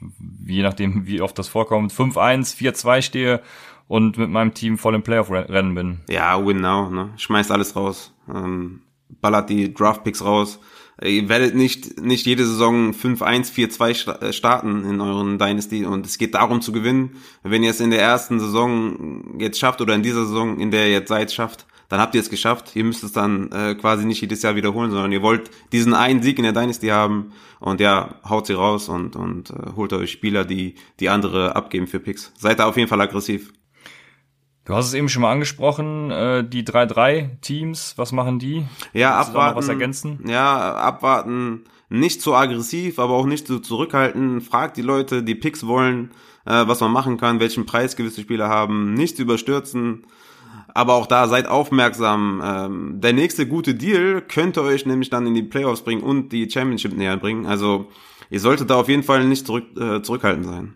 [0.47, 3.43] je nachdem, wie oft das vorkommt, 5-1, 4-2 stehe
[3.89, 6.01] und mit meinem Team voll im Playoff-Rennen bin?
[6.11, 7.11] Ja, win now, ne?
[7.17, 8.13] Schmeißt alles raus.
[8.29, 8.83] Ähm,
[9.21, 10.61] ballert die Draft-Picks raus.
[11.03, 16.17] Ihr werdet nicht, nicht jede Saison 5-1, 4-2 äh, starten in euren Dynasty und es
[16.17, 17.17] geht darum zu gewinnen.
[17.43, 20.87] Wenn ihr es in der ersten Saison jetzt schafft oder in dieser Saison, in der
[20.87, 22.75] ihr jetzt seid, schafft, dann habt ihr es geschafft.
[22.75, 26.23] Ihr müsst es dann äh, quasi nicht jedes Jahr wiederholen, sondern ihr wollt diesen einen
[26.23, 30.11] Sieg in der Dynasty haben und ja, haut sie raus und, und äh, holt euch
[30.11, 32.33] Spieler, die, die andere abgeben für Picks.
[32.37, 33.53] Seid da auf jeden Fall aggressiv.
[34.65, 38.67] Du hast es eben schon mal angesprochen, äh, die 3-3-Teams, was machen die?
[38.93, 39.57] Ja, Willst abwarten.
[39.57, 40.19] was ergänzen?
[40.27, 41.65] Ja, abwarten.
[41.89, 44.41] Nicht zu aggressiv, aber auch nicht zu zurückhalten.
[44.41, 46.11] Fragt die Leute, die Picks wollen,
[46.47, 48.95] äh, was man machen kann, welchen Preis gewisse Spieler haben.
[48.95, 50.05] Nicht überstürzen.
[50.77, 52.43] Aber auch da seid aufmerksam.
[52.45, 56.51] Ähm, der nächste gute Deal könnte euch nämlich dann in die Playoffs bringen und die
[56.51, 57.47] Championship näher bringen.
[57.47, 57.87] Also
[58.29, 60.75] ihr solltet da auf jeden Fall nicht zurück, äh, zurückhaltend sein.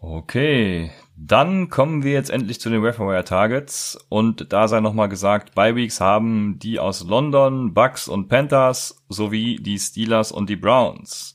[0.00, 5.54] Okay, dann kommen wir jetzt endlich zu den Wire Targets und da sei nochmal gesagt,
[5.54, 11.34] Bye Weeks haben die aus London, Bucks und Panthers sowie die Steelers und die Browns.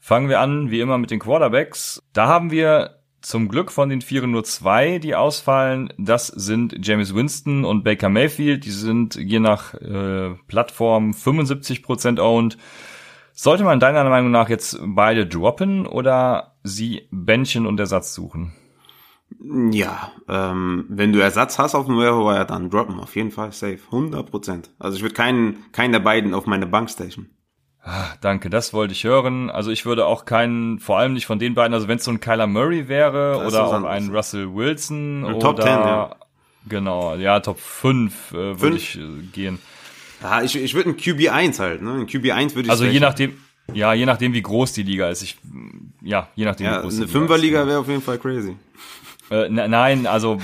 [0.00, 2.02] Fangen wir an, wie immer, mit den Quarterbacks.
[2.12, 5.92] Da haben wir zum Glück von den Vieren nur zwei, die ausfallen.
[5.98, 8.64] Das sind James Winston und Baker Mayfield.
[8.64, 12.58] Die sind je nach äh, Plattform 75% owned.
[13.32, 18.52] Sollte man deiner Meinung nach jetzt beide droppen oder sie Bändchen und Ersatz suchen?
[19.70, 23.78] Ja, ähm, wenn du Ersatz hast auf dem Wire, dann droppen, auf jeden Fall safe,
[23.90, 24.70] 100%.
[24.78, 27.28] Also ich würde keinen, keinen der beiden auf meine Bank station.
[27.82, 29.50] Ah, danke, das wollte ich hören.
[29.50, 32.10] Also ich würde auch keinen, vor allem nicht von den beiden, also wenn es so
[32.10, 36.16] ein Kyler Murray wäre oder auch ein Russell Wilson oder Top 10, ja.
[36.68, 39.58] genau, ja, Top 5 äh, würde ich äh, gehen.
[40.22, 41.92] Ja, ich, ich würde ein QB1 halt, ne?
[41.92, 43.38] Ein QB1 würde ich Also je nachdem,
[43.72, 45.22] ja, je nachdem wie groß die Liga ist.
[45.22, 45.38] Ich,
[46.02, 48.56] ja, je nachdem ja, wie groß eine Fünferliga wäre auf jeden Fall crazy.
[49.30, 50.38] Äh, nein, also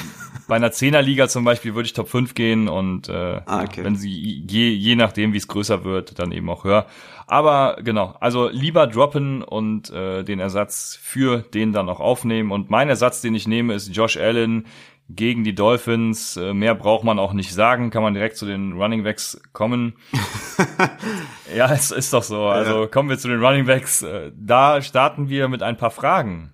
[0.46, 3.84] bei einer Zehnerliga zum Beispiel würde ich Top 5 gehen und äh, ah, okay.
[3.84, 6.86] wenn sie je, je nachdem, wie es größer wird, dann eben auch höher.
[7.26, 12.50] Aber genau, also lieber droppen und äh, den Ersatz für den dann auch aufnehmen.
[12.50, 14.66] Und mein Ersatz, den ich nehme, ist Josh Allen
[15.08, 16.36] gegen die Dolphins.
[16.36, 19.94] Äh, mehr braucht man auch nicht sagen, kann man direkt zu den Running Backs kommen.
[21.56, 22.46] ja, es ist doch so.
[22.46, 24.02] Also kommen wir zu den Running Backs.
[24.02, 26.52] Äh, da starten wir mit ein paar Fragen.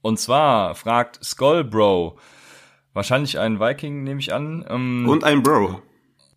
[0.00, 2.18] Und zwar fragt Skullbro,
[2.94, 4.64] wahrscheinlich ein Viking, nehme ich an.
[4.68, 5.82] Ähm, und ein Bro.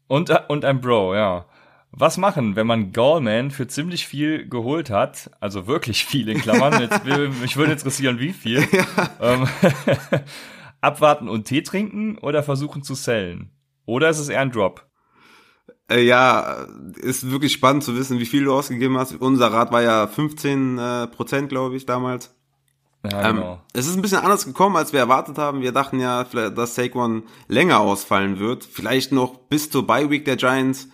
[0.07, 1.45] Und, und ein Bro, ja.
[1.91, 5.31] Was machen, wenn man Gallman für ziemlich viel geholt hat?
[5.39, 6.81] Also wirklich viel in Klammern.
[7.05, 8.67] Jetzt, mich würde interessieren, wie viel.
[8.71, 9.09] Ja.
[9.21, 9.47] Ähm,
[10.81, 13.51] Abwarten und Tee trinken oder versuchen zu sellen?
[13.85, 14.85] Oder ist es eher ein Drop?
[15.89, 16.67] Äh, ja,
[16.97, 19.15] ist wirklich spannend zu wissen, wie viel du ausgegeben hast.
[19.15, 22.36] Unser Rat war ja 15 äh, Prozent, glaube ich, damals.
[23.11, 23.53] Ja, genau.
[23.53, 25.61] Ähm, es ist ein bisschen anders gekommen, als wir erwartet haben.
[25.61, 28.63] Wir dachten ja, dass Saquon länger ausfallen wird.
[28.63, 30.89] Vielleicht noch bis zur Bye Week der Giants.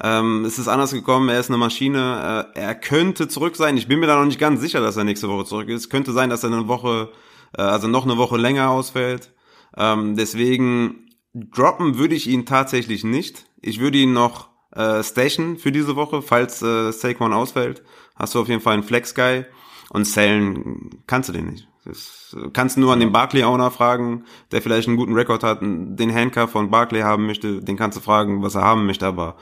[0.00, 1.28] Ähm, es ist anders gekommen.
[1.28, 2.46] Er ist eine Maschine.
[2.54, 3.76] Äh, er könnte zurück sein.
[3.76, 5.90] Ich bin mir da noch nicht ganz sicher, dass er nächste Woche zurück ist.
[5.90, 7.10] Könnte sein, dass er eine Woche,
[7.56, 9.32] äh, also noch eine Woche länger ausfällt.
[9.76, 13.46] Ähm, deswegen droppen würde ich ihn tatsächlich nicht.
[13.60, 17.82] Ich würde ihn noch äh, station für diese Woche, falls äh, Saquon ausfällt.
[18.14, 19.46] Hast du auf jeden Fall einen Flex-Guy.
[19.90, 21.68] Und Sellen kannst du den nicht.
[21.84, 26.14] Das kannst du nur an den Barclay-Owner fragen, der vielleicht einen guten Rekord hat, den
[26.14, 29.36] Handcuff von Barclay haben möchte, den kannst du fragen, was er haben möchte, aber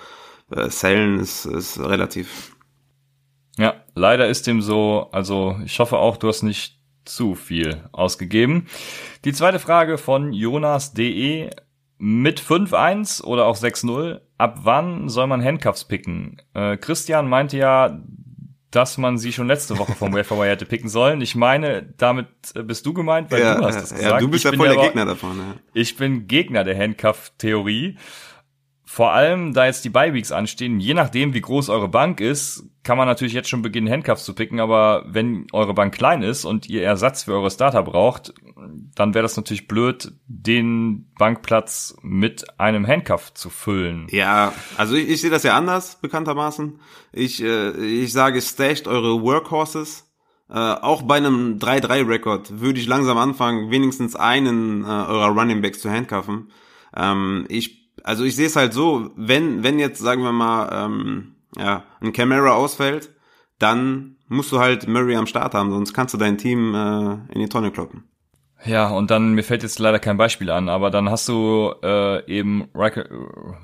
[0.50, 2.56] äh, Sellen ist, ist relativ.
[3.58, 5.08] Ja, leider ist dem so.
[5.12, 8.66] Also ich hoffe auch, du hast nicht zu viel ausgegeben.
[9.24, 11.50] Die zweite Frage von Jonas.de
[11.98, 14.20] mit 5-1 oder auch 6-0.
[14.38, 16.42] Ab wann soll man Handcuffs picken?
[16.52, 18.02] Äh, Christian meinte ja,
[18.70, 21.20] dass man sie schon letzte Woche vom Waferwire hätte picken sollen.
[21.20, 24.02] Ich meine, damit äh, bist du gemeint, weil ja, du hast das gesagt.
[24.02, 25.38] Ja, du bist ich ja voll der Gegner davon.
[25.38, 25.54] Ja.
[25.72, 27.96] Ich bin Gegner der Handcuff-Theorie.
[28.96, 32.96] Vor allem, da jetzt die Bye-Weeks anstehen, je nachdem, wie groß eure Bank ist, kann
[32.96, 36.66] man natürlich jetzt schon beginnen, Handcuffs zu picken, aber wenn eure Bank klein ist und
[36.70, 38.32] ihr Ersatz für eure Starter braucht,
[38.94, 44.06] dann wäre das natürlich blöd, den Bankplatz mit einem Handcuff zu füllen.
[44.08, 46.80] Ja, also ich, ich sehe das ja anders, bekanntermaßen.
[47.12, 50.10] Ich, äh, ich sage, stasht eure Workhorses.
[50.48, 55.80] Äh, auch bei einem 3-3-Rekord würde ich langsam anfangen, wenigstens einen äh, eurer Running Backs
[55.80, 56.50] zu handcuffen.
[56.96, 61.34] Ähm, ich also ich sehe es halt so, wenn, wenn jetzt, sagen wir mal, ähm,
[61.56, 63.10] ja, ein Camera ausfällt,
[63.58, 67.40] dann musst du halt Murray am Start haben, sonst kannst du dein Team äh, in
[67.40, 68.04] die Tonne kloppen.
[68.64, 72.24] Ja, und dann, mir fällt jetzt leider kein Beispiel an, aber dann hast du äh,
[72.26, 73.04] eben, Riker,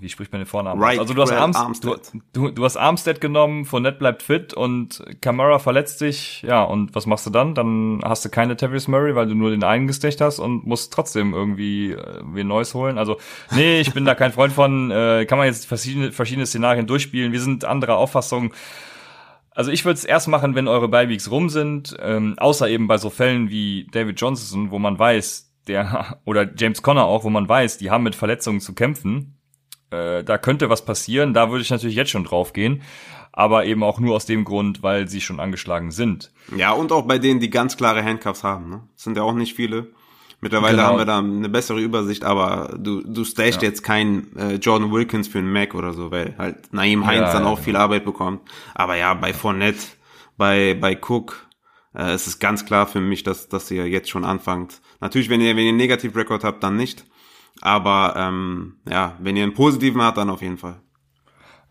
[0.00, 0.82] wie spricht man den Vornamen?
[0.82, 2.12] Right, also du hast, Armstead.
[2.32, 7.06] Du, du, hast Armstead genommen, Fournette bleibt fit und Camara verletzt sich, ja, und was
[7.06, 7.54] machst du dann?
[7.54, 10.92] Dann hast du keine Tavis Murray, weil du nur den einen gestecht hast und musst
[10.92, 12.98] trotzdem irgendwie äh, wen Neues holen.
[12.98, 13.16] Also,
[13.50, 17.32] nee, ich bin da kein Freund von, äh, kann man jetzt verschiedene, verschiedene Szenarien durchspielen.
[17.32, 18.52] Wir sind anderer Auffassung.
[19.54, 22.98] Also ich würde es erst machen, wenn eure Beiweeks rum sind, ähm, außer eben bei
[22.98, 27.48] so Fällen wie David Johnson, wo man weiß, der oder James Conner auch, wo man
[27.48, 29.38] weiß, die haben mit Verletzungen zu kämpfen.
[29.90, 32.82] Äh, da könnte was passieren, da würde ich natürlich jetzt schon drauf gehen,
[33.30, 36.32] aber eben auch nur aus dem Grund, weil sie schon angeschlagen sind.
[36.56, 38.82] Ja, und auch bei denen, die ganz klare Handcuffs haben, ne?
[38.94, 39.92] Das sind ja auch nicht viele.
[40.44, 40.88] Mittlerweile genau.
[40.88, 43.68] haben wir da eine bessere Übersicht, aber du, du stagst ja.
[43.68, 47.32] jetzt kein äh, Jordan Wilkins für einen Mac oder so, weil halt Naim Heinz ja,
[47.32, 48.40] dann auch viel Arbeit bekommt.
[48.74, 49.78] Aber ja, bei Fournette,
[50.36, 51.46] bei, bei Cook,
[51.94, 54.80] äh, es ist ganz klar für mich, dass, dass ihr jetzt schon anfangt.
[55.00, 57.04] Natürlich, wenn ihr, wenn ihr einen Negativrekord habt, dann nicht.
[57.60, 60.80] Aber ähm, ja, wenn ihr einen positiven habt, dann auf jeden Fall.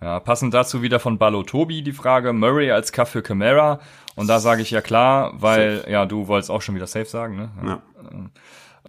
[0.02, 3.82] Ja, passend dazu wieder von Ballo Tobi die Frage, Murray als Cuff für Camara.
[4.16, 5.92] Und da sage ich ja klar, weil, safe.
[5.92, 7.52] ja, du wolltest auch schon wieder safe sagen, ne?
[7.66, 7.82] Ja.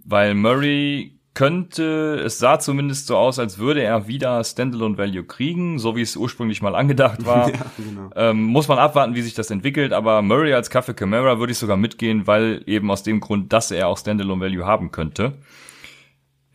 [0.03, 5.79] Weil Murray könnte, es sah zumindest so aus, als würde er wieder Standalone Value kriegen,
[5.79, 7.49] so wie es ursprünglich mal angedacht war.
[7.49, 8.09] ja, genau.
[8.15, 11.57] ähm, muss man abwarten, wie sich das entwickelt, aber Murray als Kaffee Camara würde ich
[11.57, 15.33] sogar mitgehen, weil eben aus dem Grund, dass er auch Standalone Value haben könnte.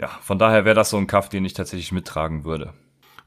[0.01, 2.73] Ja, von daher wäre das so ein Kaff, den ich tatsächlich mittragen würde.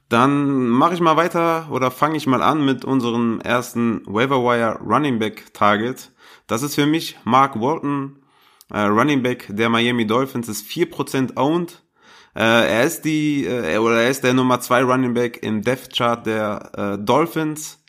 [0.08, 5.19] Dann mache ich mal weiter oder fange ich mal an mit unserem ersten Waiver Running
[5.19, 6.12] Back Target.
[6.47, 8.21] Das ist für mich Mark Walton
[8.72, 11.84] äh, Running Back der Miami Dolphins ist 4% owned.
[12.36, 15.94] Äh, er ist die, äh, oder er ist der Nummer 2 Running Back im Death
[15.94, 17.84] Chart der äh, Dolphins.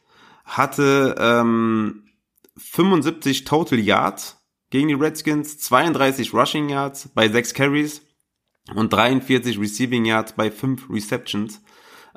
[0.44, 2.04] Hatte ähm,
[2.56, 4.38] 75 Total Yards
[4.70, 8.02] gegen die Redskins, 32 Rushing Yards bei 6 Carries
[8.74, 11.62] und 43 Receiving Yards bei 5 Receptions.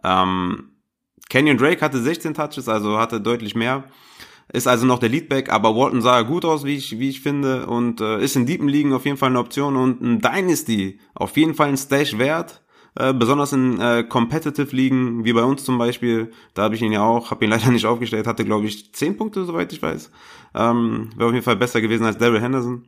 [0.03, 0.71] Ähm,
[1.29, 3.85] Kenyon Drake hatte 16 Touches, also hatte deutlich mehr
[4.51, 7.65] ist also noch der Leadback, aber Walton sah gut aus, wie ich, wie ich finde,
[7.65, 11.35] und äh, ist in deepen Ligen auf jeden Fall eine Option und ein Dynasty auf
[11.37, 12.61] jeden Fall ein Stash wert.
[12.97, 16.93] Äh, besonders in äh, Competitive Ligen, wie bei uns zum Beispiel, da habe ich ihn
[16.93, 20.11] ja auch, habe ihn leider nicht aufgestellt, hatte glaube ich 10 Punkte, soweit ich weiß.
[20.53, 22.85] Ähm, Wäre auf jeden Fall besser gewesen als Daryl Henderson.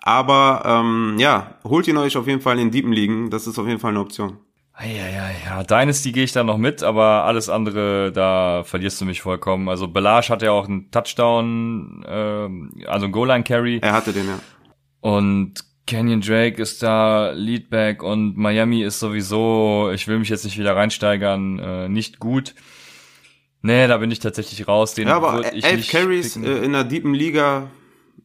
[0.00, 3.66] Aber ähm, ja, holt ihn euch auf jeden Fall in deepen Ligen, das ist auf
[3.66, 4.38] jeden Fall eine Option.
[4.84, 5.62] Ja, ja, ja.
[5.62, 9.68] Dynasty gehe ich da noch mit, aber alles andere, da verlierst du mich vollkommen.
[9.68, 13.80] Also Belage hat ja auch einen Touchdown, äh, also einen Goal-Line-Carry.
[13.82, 14.38] Er hatte den, ja.
[15.00, 20.58] Und Canyon Drake ist da Leadback und Miami ist sowieso, ich will mich jetzt nicht
[20.58, 22.54] wieder reinsteigern, äh, nicht gut.
[23.62, 24.94] Nee, da bin ich tatsächlich raus.
[24.94, 27.70] Den ja, aber elf Carries äh, in der deepen Liga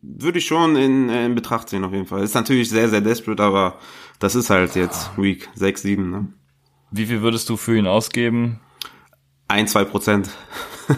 [0.01, 2.23] würde ich schon in, in Betracht ziehen auf jeden Fall.
[2.23, 3.77] Ist natürlich sehr, sehr desperate, aber
[4.19, 6.09] das ist halt jetzt Week 6, 7.
[6.09, 6.27] Ne?
[6.91, 8.59] Wie viel würdest du für ihn ausgeben?
[9.47, 10.29] Ein, zwei Prozent.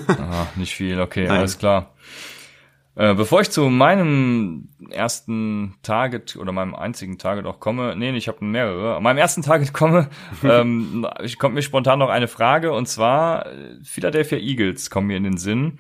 [0.08, 1.39] ah, nicht viel, okay, Nein.
[1.39, 1.93] alles klar.
[2.95, 8.28] Äh, bevor ich zu meinem ersten Target oder meinem einzigen Target auch komme, nee, ich
[8.28, 10.10] habe mehrere, meinem ersten Target komme,
[10.43, 13.45] ähm, ich kommt mir spontan noch eine Frage und zwar
[13.84, 15.80] Philadelphia Eagles kommen mir in den Sinn.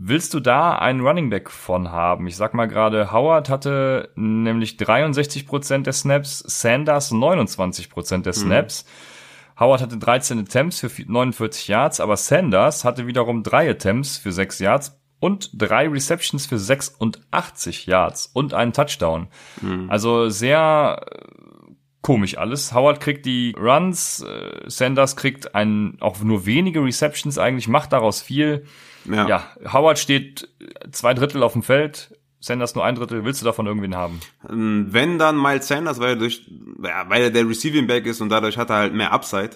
[0.00, 2.28] Willst du da einen Running Back von haben?
[2.28, 8.36] Ich sag mal gerade, Howard hatte nämlich 63% der Snaps, Sanders 29% der mhm.
[8.36, 8.84] Snaps.
[8.84, 9.60] Mhm.
[9.60, 14.60] Howard hatte 13 Attempts für 49 Yards, aber Sanders hatte wiederum drei Attempts für 6
[14.60, 19.26] Yards und drei Receptions für 86 Yards und einen Touchdown.
[19.60, 19.90] Mhm.
[19.90, 22.72] Also sehr äh, komisch alles.
[22.72, 28.22] Howard kriegt die Runs, äh, Sanders kriegt ein, auch nur wenige Receptions eigentlich, macht daraus
[28.22, 28.64] viel.
[29.12, 29.28] Ja.
[29.28, 30.48] ja, Howard steht
[30.92, 33.24] zwei Drittel auf dem Feld, Sanders nur ein Drittel.
[33.24, 34.20] Willst du davon irgendwen haben?
[34.48, 38.28] Ähm, wenn dann Miles Sanders, weil er durch, weil er der Receiving Back ist und
[38.28, 39.50] dadurch hat er halt mehr Upside.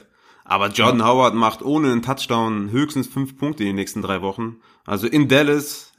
[0.44, 1.06] Aber Jordan ja.
[1.06, 4.56] Howard macht ohne einen Touchdown höchstens fünf Punkte in den nächsten drei Wochen.
[4.84, 5.92] Also in Dallas,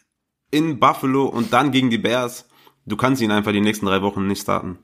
[0.52, 2.50] in Buffalo und dann gegen die Bears.
[2.86, 4.78] Du kannst ihn einfach die nächsten drei Wochen nicht starten.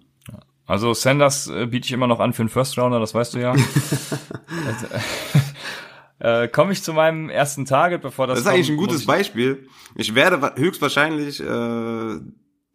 [0.66, 3.40] Also Sanders äh, biete ich immer noch an für einen First Rounder, das weißt du
[3.40, 3.56] ja.
[6.20, 8.36] äh, komme ich zu meinem ersten Target, bevor das.
[8.36, 9.68] Das ist kommt, eigentlich ein gutes ich Beispiel.
[9.96, 11.44] Ich werde höchstwahrscheinlich äh,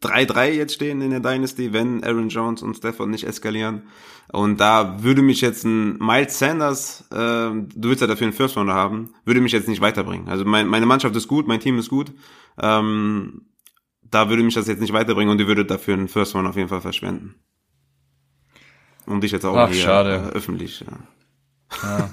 [0.01, 3.83] 3-3 jetzt stehen in der Dynasty, wenn Aaron Jones und Stafford nicht eskalieren.
[4.31, 8.57] Und da würde mich jetzt ein Miles Sanders, äh, du willst ja dafür einen First
[8.57, 10.27] Rounder haben, würde mich jetzt nicht weiterbringen.
[10.27, 12.11] Also mein, meine Mannschaft ist gut, mein Team ist gut.
[12.59, 13.49] Ähm,
[14.01, 16.55] da würde mich das jetzt nicht weiterbringen und die würde dafür einen First Rounder auf
[16.55, 17.35] jeden Fall verschwenden.
[19.05, 20.31] Um dich jetzt auch Ach, hier schade.
[20.33, 20.79] Äh, öffentlich.
[20.81, 20.97] Ja.
[21.83, 22.09] Ja.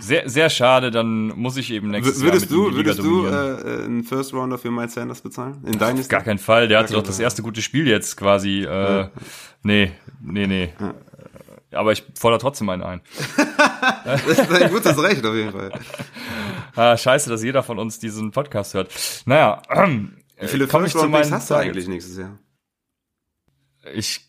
[0.00, 3.84] Sehr, sehr schade, dann muss ich eben nächstes würdest Jahr mit du, Würdest du äh,
[3.84, 5.62] einen First Rounder für Miles Sanders bezahlen?
[5.66, 8.62] In Ach, Auf gar keinen Fall, der hatte doch das erste gute Spiel jetzt quasi.
[8.62, 9.10] Äh, ja.
[9.62, 10.72] Nee, nee, nee.
[10.80, 10.94] Ja.
[11.72, 13.00] Aber ich fordere trotzdem einen ein.
[14.04, 15.72] das ist ein gutes Recht auf jeden Fall.
[16.76, 18.90] ah, scheiße, dass jeder von uns diesen Podcast hört.
[19.26, 19.60] Naja,
[20.40, 22.38] Wie viele First Round hast du eigentlich nächstes Jahr?
[23.94, 24.27] Ich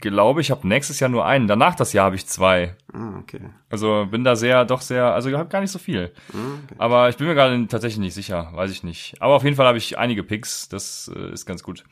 [0.00, 1.46] glaube, ich habe nächstes Jahr nur einen.
[1.46, 2.76] Danach das Jahr habe ich zwei.
[2.92, 3.40] Ah, okay.
[3.68, 6.12] Also bin da sehr, doch sehr, also ich habe gar nicht so viel.
[6.32, 6.74] Ah, okay.
[6.78, 9.14] Aber ich bin mir gerade tatsächlich nicht sicher, weiß ich nicht.
[9.20, 11.84] Aber auf jeden Fall habe ich einige Picks, das äh, ist ganz gut.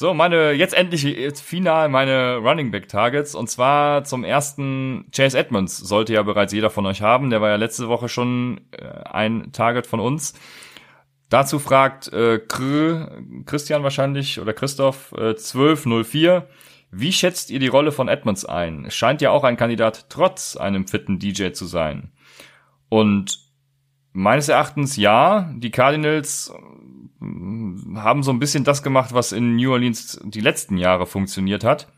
[0.00, 3.34] So, meine, jetzt endlich, jetzt final meine Running Back Targets.
[3.34, 7.28] Und zwar zum ersten Chase Edmonds sollte ja bereits jeder von euch haben.
[7.28, 10.32] Der war ja letzte Woche schon äh, ein Target von uns.
[11.28, 12.40] Dazu fragt äh,
[13.44, 16.46] Christian wahrscheinlich oder Christoph äh, 1204.
[16.90, 18.84] Wie schätzt ihr die Rolle von Edmonds ein?
[18.84, 22.10] Es scheint ja auch ein Kandidat trotz einem fitten DJ zu sein.
[22.88, 23.38] Und
[24.12, 29.72] meines Erachtens ja, die Cardinals äh, haben so ein bisschen das gemacht, was in New
[29.72, 31.88] Orleans die letzten Jahre funktioniert hat.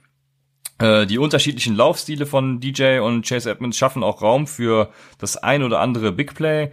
[0.79, 5.63] Äh, die unterschiedlichen Laufstile von DJ und Chase Edmonds schaffen auch Raum für das ein
[5.63, 6.71] oder andere Big Play.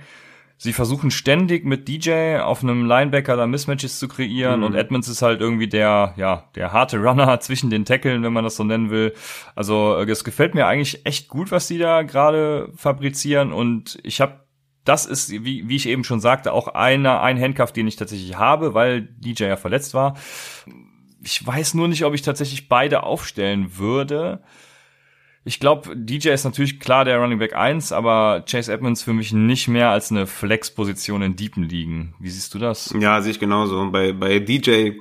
[0.62, 4.66] Sie versuchen ständig mit DJ auf einem Linebacker da Mismatches zu kreieren mhm.
[4.66, 8.44] und Edmonds ist halt irgendwie der, ja, der harte Runner zwischen den Tackeln, wenn man
[8.44, 9.14] das so nennen will.
[9.56, 14.42] Also es gefällt mir eigentlich echt gut, was die da gerade fabrizieren und ich habe
[14.84, 18.36] das ist, wie, wie ich eben schon sagte, auch einer, ein Handcuff, den ich tatsächlich
[18.38, 20.18] habe, weil DJ ja verletzt war.
[21.22, 24.42] Ich weiß nur nicht, ob ich tatsächlich beide aufstellen würde.
[25.46, 29.32] Ich glaube, DJ ist natürlich klar der Running Back 1, aber Chase Edmonds für mich
[29.32, 32.14] nicht mehr als eine Flex-Position in Deepen liegen.
[32.20, 32.94] Wie siehst du das?
[33.00, 33.90] Ja, sehe ich genauso.
[33.90, 35.00] Bei, bei DJ,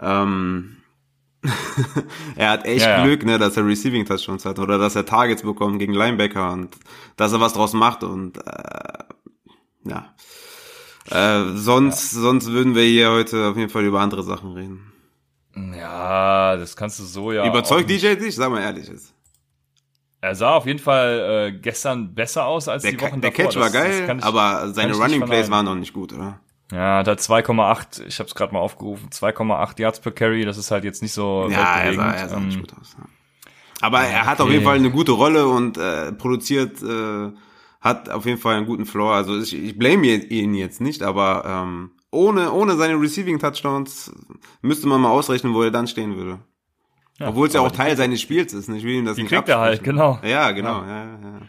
[0.00, 0.78] ähm,
[2.36, 5.42] er hat echt ja, Glück, ne, dass er Receiving Touchdowns hat oder dass er Targets
[5.42, 6.76] bekommt gegen Linebacker und
[7.16, 9.04] dass er was draus macht und äh,
[9.84, 10.14] ja.
[11.10, 12.20] Äh, sonst, ja.
[12.20, 14.92] sonst würden wir hier heute auf jeden Fall über andere Sachen reden.
[15.76, 17.46] Ja, das kannst du so ja.
[17.46, 18.34] Überzeugt DJ dich?
[18.34, 19.12] Sag mal ehrlich jetzt.
[20.22, 23.44] Er sah auf jeden Fall äh, gestern besser aus als der die Wochen der davor.
[23.44, 26.12] Der Catch war das, geil, das ich, aber seine Running Plays waren noch nicht gut,
[26.12, 26.38] oder?
[26.70, 30.70] Ja, hat 2,8, ich habe es gerade mal aufgerufen, 2,8 Yards per Carry, das ist
[30.70, 32.96] halt jetzt nicht so Ja, er sah, er sah ähm, nicht gut aus.
[32.96, 33.04] Ja.
[33.80, 34.26] Aber er okay.
[34.26, 37.32] hat auf jeden Fall eine gute Rolle und äh, produziert, äh,
[37.80, 39.14] hat auf jeden Fall einen guten Floor.
[39.14, 44.12] Also ich, ich blame ihn jetzt nicht, aber ähm, ohne, ohne seine Receiving Touchdowns
[44.60, 46.38] müsste man mal ausrechnen, wo er dann stehen würde.
[47.22, 48.84] Ja, Obwohl es ja auch Teil seines Spiels ist, nicht?
[48.84, 50.18] will ihm das die nicht kriegt er halt, genau.
[50.24, 50.82] Ja, genau.
[50.82, 50.88] Ja.
[50.88, 51.40] Ja, ja.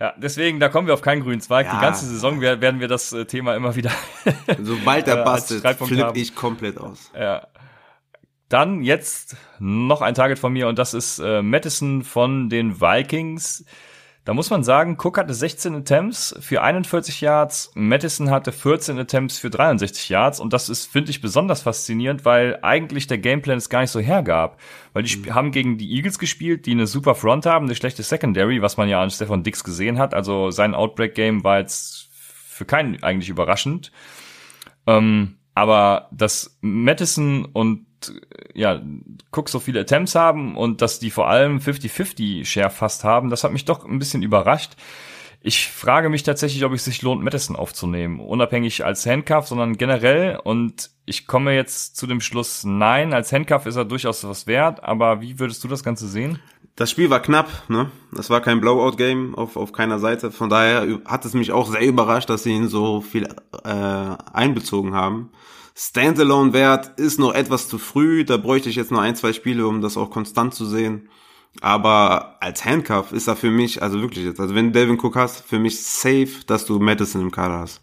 [0.00, 1.70] ja, deswegen, da kommen wir auf keinen grünen Zweig.
[1.70, 3.92] Die ganze Saison werden wir das äh, Thema immer wieder.
[4.62, 7.12] Sobald er bastet, flippe ich komplett aus.
[7.16, 7.46] Ja.
[8.48, 13.64] Dann jetzt noch ein Target von mir und das ist äh, Madison von den Vikings.
[14.24, 19.38] Da muss man sagen, Cook hatte 16 Attempts für 41 Yards, Madison hatte 14 Attempts
[19.38, 23.68] für 63 Yards und das ist, finde ich, besonders faszinierend, weil eigentlich der Gameplan es
[23.68, 24.58] gar nicht so hergab.
[24.94, 25.34] Weil die mhm.
[25.34, 28.88] haben gegen die Eagles gespielt, die eine super Front haben, eine schlechte Secondary, was man
[28.88, 30.14] ja an Stefan Dix gesehen hat.
[30.14, 33.92] Also sein Outbreak-Game war jetzt für keinen eigentlich überraschend.
[34.86, 37.86] Ähm, aber dass Madison und
[38.54, 38.82] ja,
[39.32, 43.44] Cook so viele Attempts haben und dass die vor allem 50-50 Share fast haben, das
[43.44, 44.72] hat mich doch ein bisschen überrascht.
[45.46, 48.18] Ich frage mich tatsächlich, ob es sich lohnt, Madison aufzunehmen.
[48.18, 50.40] Unabhängig als Handcuff, sondern generell.
[50.42, 54.82] Und ich komme jetzt zu dem Schluss, nein, als Handcuff ist er durchaus was wert.
[54.82, 56.38] Aber wie würdest du das Ganze sehen?
[56.76, 57.90] Das Spiel war knapp, ne?
[58.18, 60.30] Es war kein Blowout-Game auf, auf keiner Seite.
[60.30, 63.28] Von daher hat es mich auch sehr überrascht, dass sie ihn so viel
[63.64, 65.28] äh, einbezogen haben.
[65.76, 68.24] Standalone-Wert ist noch etwas zu früh.
[68.24, 71.10] Da bräuchte ich jetzt noch ein, zwei Spiele, um das auch konstant zu sehen.
[71.60, 75.16] Aber als Handcuff ist er für mich, also wirklich jetzt, also wenn du Devin Cook
[75.16, 77.80] hast, für mich safe, dass du Madison im Kader hast.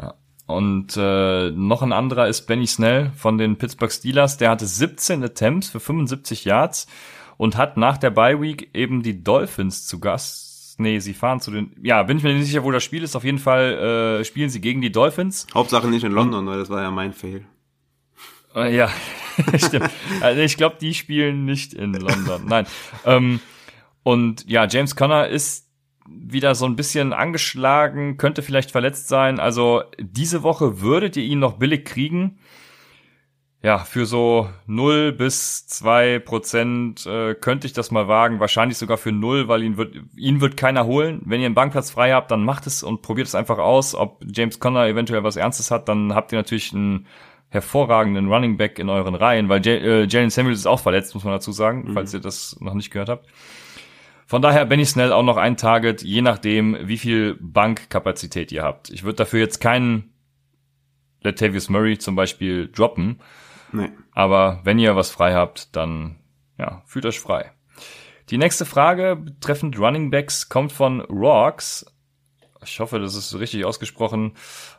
[0.00, 0.14] Ja.
[0.46, 4.36] Und äh, noch ein anderer ist Benny Snell von den Pittsburgh Steelers.
[4.36, 6.86] Der hatte 17 Attempts für 75 Yards
[7.36, 10.44] und hat nach der Bye Week eben die Dolphins zu Gast
[10.76, 11.72] Nee, sie fahren zu den.
[11.82, 13.14] Ja, bin ich mir nicht sicher, wo das Spiel ist.
[13.14, 15.46] Auf jeden Fall äh, spielen sie gegen die Dolphins.
[15.54, 17.44] Hauptsache nicht in London, weil das war ja mein Fail.
[18.54, 18.90] Äh, ja,
[19.56, 19.90] stimmt.
[20.20, 22.46] Also ich glaube, die spielen nicht in London.
[22.46, 22.66] Nein.
[23.04, 23.40] Ähm,
[24.02, 25.68] und ja, James Conner ist
[26.06, 29.40] wieder so ein bisschen angeschlagen, könnte vielleicht verletzt sein.
[29.40, 32.38] Also diese Woche würdet ihr ihn noch billig kriegen
[33.64, 38.38] ja, für so 0 bis 2 Prozent äh, könnte ich das mal wagen.
[38.38, 41.22] Wahrscheinlich sogar für 0, weil ihn wird, ihn wird keiner holen.
[41.24, 43.94] Wenn ihr einen Bankplatz frei habt, dann macht es und probiert es einfach aus.
[43.94, 47.06] Ob James Conner eventuell was Ernstes hat, dann habt ihr natürlich einen
[47.54, 51.24] hervorragenden Running Back in euren Reihen, weil J äh, Jalen Samuels ist auch verletzt, muss
[51.24, 51.94] man dazu sagen, mhm.
[51.94, 53.26] falls ihr das noch nicht gehört habt.
[54.26, 58.90] Von daher Benny Snell auch noch ein Target, je nachdem, wie viel Bankkapazität ihr habt.
[58.90, 60.12] Ich würde dafür jetzt keinen
[61.22, 63.20] Latavius Murray zum Beispiel droppen,
[63.74, 63.90] Nee.
[64.12, 66.16] Aber wenn ihr was frei habt, dann
[66.58, 67.50] ja, fühlt euch frei.
[68.30, 71.84] Die nächste Frage betreffend Running Backs kommt von Rocks.
[72.64, 74.32] Ich hoffe, das ist richtig ausgesprochen.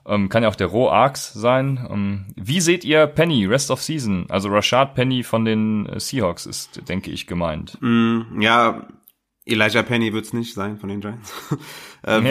[0.06, 1.86] Ähm, kann ja auch der Roarks sein.
[1.90, 4.26] Ähm, wie seht ihr Penny, Rest of Season?
[4.30, 7.78] Also Rashad Penny von den äh, Seahawks ist, denke ich, gemeint.
[7.82, 8.88] Mm, ja,
[9.46, 11.34] Elijah Penny wird's nicht sein von den Giants.
[12.06, 12.24] äh, ja.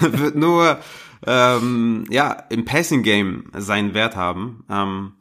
[0.00, 0.78] wird, wird, nur
[1.26, 4.64] ähm, ja im Passing Game seinen Wert haben.
[4.68, 5.12] Ähm,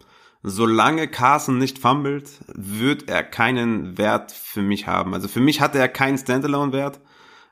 [0.43, 5.13] solange Carson nicht fummelt, wird er keinen Wert für mich haben.
[5.13, 6.99] Also für mich hat er keinen Standalone-Wert.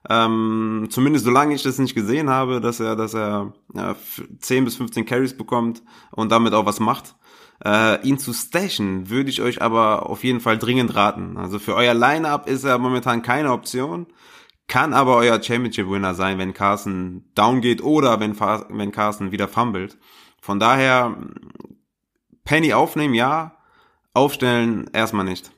[0.10, 3.96] Ähm, zumindest solange ich das nicht gesehen habe, dass er, dass er ja,
[4.40, 5.82] 10 bis 15 Carries bekommt
[6.12, 7.16] und damit auch was macht.
[7.64, 11.38] Äh, ihn zu stashen würde ich euch aber auf jeden Fall dringend raten.
[11.38, 14.08] Also für euer Lineup ist er momentan keine Option,
[14.68, 19.98] kann aber euer Championship-Winner sein, wenn Carson down geht oder wenn, wenn Carson wieder fummelt.
[20.42, 21.18] Von daher
[22.44, 23.58] Penny aufnehmen, ja.
[24.14, 25.52] Aufstellen erstmal nicht.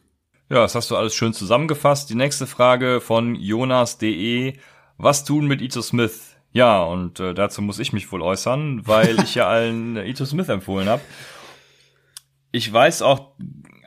[0.50, 2.10] Ja, das hast du alles schön zusammengefasst.
[2.10, 4.54] Die nächste Frage von Jonas.de.
[4.98, 6.38] Was tun mit Ito Smith?
[6.54, 10.48] Ja, und äh, dazu muss ich mich wohl äußern, weil ich ja allen Ito Smith
[10.48, 11.02] empfohlen habe.
[12.54, 13.34] Ich weiß auch,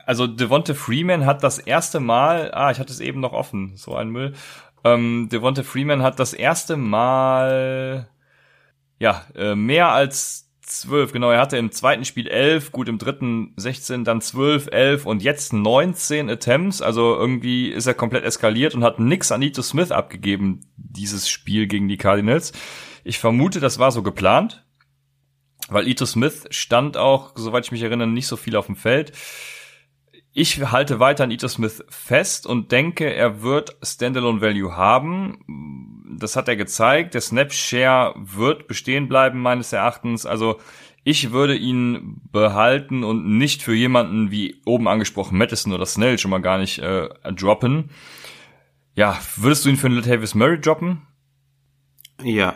[0.05, 3.95] also Devonte Freeman hat das erste Mal, ah, ich hatte es eben noch offen, so
[3.95, 4.35] ein Müll.
[4.83, 8.07] Ähm, Devonte Freeman hat das erste Mal,
[8.99, 13.53] ja, äh, mehr als zwölf, genau, er hatte im zweiten Spiel elf, gut im dritten
[13.57, 18.83] 16, dann zwölf, elf und jetzt 19 Attempts, also irgendwie ist er komplett eskaliert und
[18.83, 22.53] hat nix an Ito Smith abgegeben, dieses Spiel gegen die Cardinals.
[23.03, 24.65] Ich vermute, das war so geplant,
[25.69, 29.11] weil Ito Smith stand auch, soweit ich mich erinnere, nicht so viel auf dem Feld.
[30.33, 35.80] Ich halte weiter an Ito Smith fest und denke, er wird Standalone Value haben.
[36.21, 37.13] Das hat er gezeigt.
[37.13, 40.25] Der Snap Share wird bestehen bleiben, meines Erachtens.
[40.25, 40.59] Also,
[41.03, 46.31] ich würde ihn behalten und nicht für jemanden wie oben angesprochen Madison oder Snell schon
[46.31, 47.89] mal gar nicht äh, droppen.
[48.93, 51.01] Ja, würdest du ihn für einen Latavius Murray droppen?
[52.23, 52.55] Ja.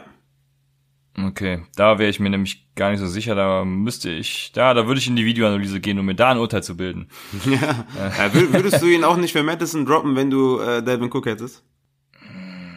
[1.18, 3.36] Okay, da wäre ich mir nämlich gar nicht so sicher.
[3.36, 6.38] Da müsste ich, da, da würde ich in die Videoanalyse gehen, um mir da ein
[6.38, 7.08] Urteil zu bilden.
[7.46, 7.86] Ja.
[7.96, 11.64] ja würdest du ihn auch nicht für Madison droppen, wenn du äh, Devin Cook hättest?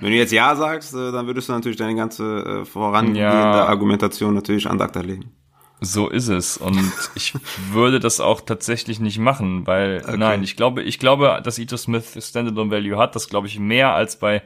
[0.01, 3.66] Wenn du jetzt ja sagst, äh, dann würdest du natürlich deine ganze äh, vorangehende ja.
[3.66, 5.32] Argumentation natürlich an Akta legen.
[5.80, 6.57] So ist es.
[6.57, 7.34] Und ich
[7.70, 10.16] würde das auch tatsächlich nicht machen, weil, okay.
[10.16, 13.94] nein, ich glaube, ich glaube, dass Ito Smith Standalone Value hat, das glaube ich mehr
[13.94, 14.42] als bei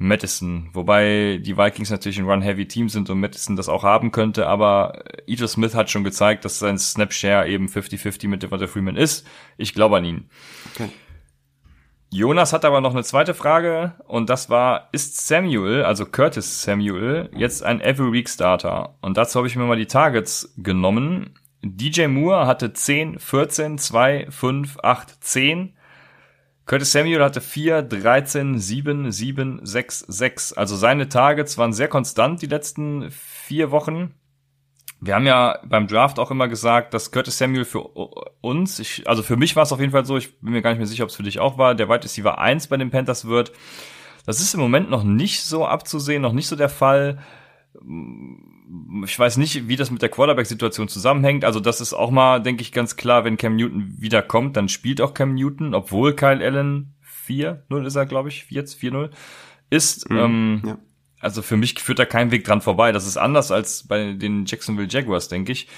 [0.00, 5.02] Madison, wobei die Vikings natürlich ein Run-Heavy-Team sind und Madison das auch haben könnte, aber
[5.26, 9.26] Ito Smith hat schon gezeigt, dass sein Snap-Share eben 50-50 mit Devonta Freeman ist.
[9.56, 10.30] Ich glaube an ihn.
[10.72, 10.88] Okay.
[12.10, 17.28] Jonas hat aber noch eine zweite Frage und das war, ist Samuel, also Curtis Samuel,
[17.36, 18.94] jetzt ein Every Week Starter?
[19.02, 21.38] Und dazu habe ich mir mal die Targets genommen.
[21.62, 25.74] DJ Moore hatte 10, 14, 2, 5, 8, 10.
[26.64, 30.52] Curtis Samuel hatte 4, 13, 7, 7, 6, 6.
[30.54, 34.14] Also seine Targets waren sehr konstant die letzten vier Wochen.
[35.00, 37.82] Wir haben ja beim Draft auch immer gesagt, dass Curtis Samuel für
[38.40, 40.70] uns, ich, also für mich war es auf jeden Fall so, ich bin mir gar
[40.70, 42.90] nicht mehr sicher, ob es für dich auch war, der Wide Receiver 1 bei den
[42.90, 43.52] Panthers wird.
[44.26, 47.18] Das ist im Moment noch nicht so abzusehen, noch nicht so der Fall.
[49.04, 51.44] Ich weiß nicht, wie das mit der Quarterback-Situation zusammenhängt.
[51.44, 55.00] Also das ist auch mal, denke ich, ganz klar, wenn Cam Newton wiederkommt, dann spielt
[55.00, 56.94] auch Cam Newton, obwohl Kyle Allen
[57.26, 59.10] 4-0 ist er, glaube ich, jetzt 4-0
[59.70, 60.10] ist.
[60.10, 60.78] Mhm, ähm, ja
[61.20, 62.92] also für mich führt da kein Weg dran vorbei.
[62.92, 65.68] Das ist anders als bei den Jacksonville Jaguars, denke ich.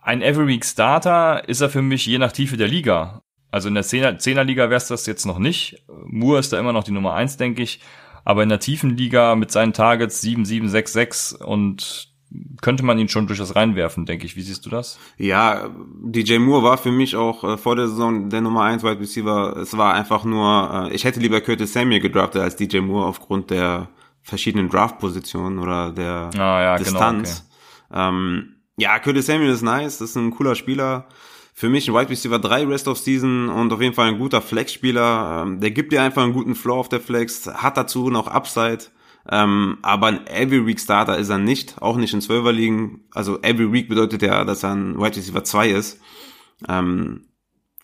[0.00, 3.22] Ein Every Week Starter ist er für mich je nach Tiefe der Liga.
[3.50, 5.84] Also in der Zehner, Zehnerliga wäre es das jetzt noch nicht.
[6.04, 7.80] Moore ist da immer noch die Nummer eins, denke ich.
[8.24, 12.14] Aber in der tiefen Liga mit seinen Targets 7, 7, 6, 6 und
[12.62, 14.36] könnte man ihn schon durchaus reinwerfen, denke ich.
[14.36, 14.98] Wie siehst du das?
[15.18, 15.70] Ja,
[16.02, 19.56] DJ Moore war für mich auch äh, vor der Saison der Nummer 1 Wide Receiver.
[19.56, 23.50] Es war einfach nur, äh, ich hätte lieber Curtis Samuel gedraftet als DJ Moore aufgrund
[23.50, 23.88] der
[24.24, 27.46] verschiedenen Draft-Positionen oder der ah, ja, genau, Distanz.
[27.88, 28.08] Genau, okay.
[28.08, 31.06] ähm, ja, Curtis Samuel ist nice, das ist ein cooler Spieler.
[31.56, 34.40] Für mich ein Wide Receiver 3 Rest of Season und auf jeden Fall ein guter
[34.40, 35.42] Flex-Spieler.
[35.42, 38.86] Ähm, der gibt dir einfach einen guten Flow auf der Flex, hat dazu noch Upside.
[39.30, 43.04] Ähm, aber ein Every Week Starter ist er nicht, auch nicht in 12er Ligen.
[43.12, 46.00] Also Every Week bedeutet ja, dass er ein Wide Receiver 2 ist.
[46.68, 47.26] Ähm,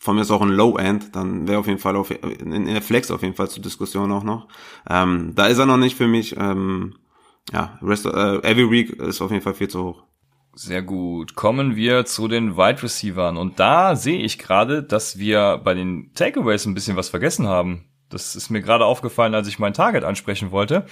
[0.03, 2.64] von mir ist auch ein Low End, dann wäre auf jeden Fall auf, in, in,
[2.64, 4.48] der Flex auf jeden Fall zur Diskussion auch noch.
[4.88, 6.36] Ähm, da ist er noch nicht für mich.
[6.38, 6.94] Ähm,
[7.53, 10.05] ja, rest, äh, every week ist auf jeden Fall viel zu hoch.
[10.55, 11.34] Sehr gut.
[11.34, 13.36] Kommen wir zu den Wide Receivern.
[13.36, 17.84] Und da sehe ich gerade, dass wir bei den Takeaways ein bisschen was vergessen haben.
[18.09, 20.86] Das ist mir gerade aufgefallen, als ich mein Target ansprechen wollte.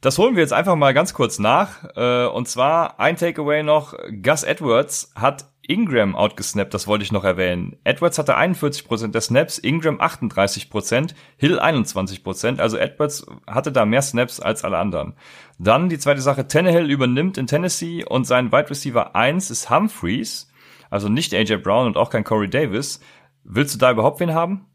[0.00, 1.84] Das holen wir jetzt einfach mal ganz kurz nach.
[1.94, 3.94] Äh, und zwar ein Takeaway noch.
[4.22, 7.76] Gus Edwards hat Ingram outgesnappt, das wollte ich noch erwähnen.
[7.84, 14.40] Edwards hatte 41% der Snaps, Ingram 38%, Hill 21%, also Edwards hatte da mehr Snaps
[14.40, 15.14] als alle anderen.
[15.58, 20.50] Dann die zweite Sache, Tannehill übernimmt in Tennessee und sein Wide Receiver 1 ist Humphreys,
[20.90, 23.00] also nicht AJ Brown und auch kein Corey Davis.
[23.44, 24.66] Willst du da überhaupt wen haben?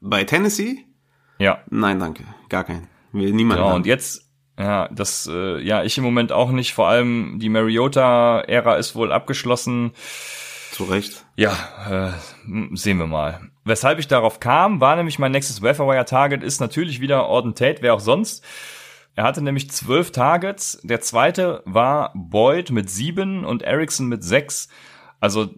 [0.00, 0.86] Bei Tennessee?
[1.38, 1.58] Ja.
[1.70, 2.24] Nein, danke.
[2.48, 2.88] Gar keinen.
[3.12, 3.76] Will niemand genau, haben.
[3.76, 4.29] und jetzt
[4.60, 6.74] ja, das, äh, ja, ich im Moment auch nicht.
[6.74, 9.92] Vor allem die Mariota-Ära ist wohl abgeschlossen.
[10.72, 11.24] Zu Recht.
[11.34, 11.52] Ja,
[11.88, 13.40] äh, sehen wir mal.
[13.64, 17.94] Weshalb ich darauf kam, war nämlich mein nächstes Waferwire-Target ist natürlich wieder Orden Tate, wer
[17.94, 18.44] auch sonst.
[19.14, 20.78] Er hatte nämlich zwölf Targets.
[20.82, 24.68] Der zweite war Boyd mit sieben und Erickson mit sechs.
[25.20, 25.48] Also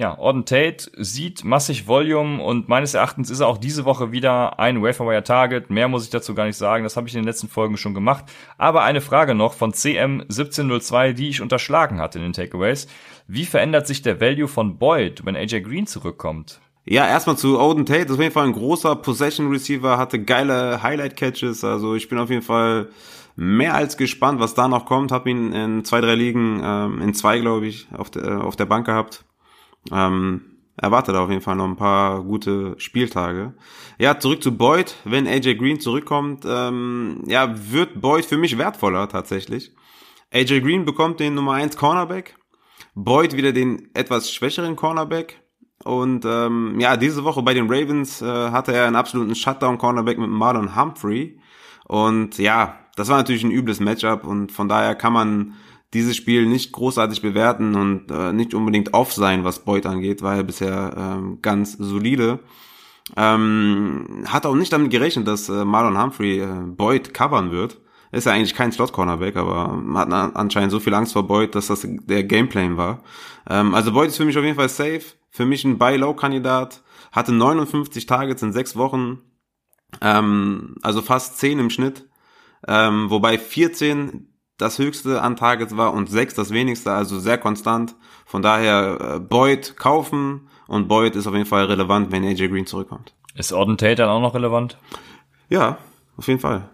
[0.00, 4.58] ja, Orden Tate sieht massig Volume und meines Erachtens ist er auch diese Woche wieder
[4.58, 5.68] ein Waferwire Target.
[5.68, 7.92] Mehr muss ich dazu gar nicht sagen, das habe ich in den letzten Folgen schon
[7.92, 8.24] gemacht.
[8.56, 12.86] Aber eine Frage noch von CM1702, die ich unterschlagen hatte in den Takeaways.
[13.28, 16.60] Wie verändert sich der Value von Boyd, wenn AJ Green zurückkommt?
[16.86, 20.24] Ja, erstmal zu Odin Tate, das ist auf jeden Fall ein großer Possession Receiver, hatte
[20.24, 22.88] geile Highlight Catches, also ich bin auf jeden Fall
[23.36, 25.12] mehr als gespannt, was da noch kommt.
[25.12, 28.64] Hab ihn in zwei, drei Ligen, ähm, in zwei glaube ich, auf der, auf der
[28.66, 29.24] Bank gehabt.
[29.90, 30.42] Ähm,
[30.76, 33.54] erwartet auf jeden Fall noch ein paar gute Spieltage.
[33.98, 34.96] Ja, zurück zu Boyd.
[35.04, 39.72] Wenn AJ Green zurückkommt, ähm, ja, wird Boyd für mich wertvoller tatsächlich.
[40.32, 42.36] AJ Green bekommt den Nummer 1 Cornerback.
[42.94, 45.42] Boyd wieder den etwas schwächeren Cornerback.
[45.84, 50.28] Und ähm, ja, diese Woche bei den Ravens äh, hatte er einen absoluten Shutdown-Cornerback mit
[50.28, 51.40] Marlon Humphrey.
[51.86, 55.54] Und ja, das war natürlich ein übles Matchup und von daher kann man
[55.92, 60.36] dieses Spiel nicht großartig bewerten und äh, nicht unbedingt off sein, was Boyd angeht, war
[60.36, 62.40] er bisher ähm, ganz solide.
[63.16, 67.78] Ähm, hat auch nicht damit gerechnet, dass äh, Marlon Humphrey äh, Boyd covern wird.
[68.12, 71.86] Ist ja eigentlich kein Slot-Cornerback, aber hat anscheinend so viel Angst vor Boyd, dass das
[71.86, 73.02] der Gameplan war.
[73.48, 75.02] Ähm, also Boyd ist für mich auf jeden Fall safe.
[75.30, 76.82] Für mich ein Buy-Low-Kandidat.
[77.12, 79.20] Hatte 59 Targets in sechs Wochen.
[80.00, 82.08] Ähm, also fast 10 im Schnitt.
[82.66, 84.29] Ähm, wobei 14
[84.60, 87.94] das höchste an Targets war und 6 das wenigste, also sehr konstant.
[88.26, 92.66] Von daher äh, Boyd kaufen und Boyd ist auf jeden Fall relevant, wenn AJ Green
[92.66, 93.14] zurückkommt.
[93.34, 94.78] Ist Orden Tate dann auch noch relevant?
[95.48, 95.78] Ja,
[96.16, 96.68] auf jeden Fall.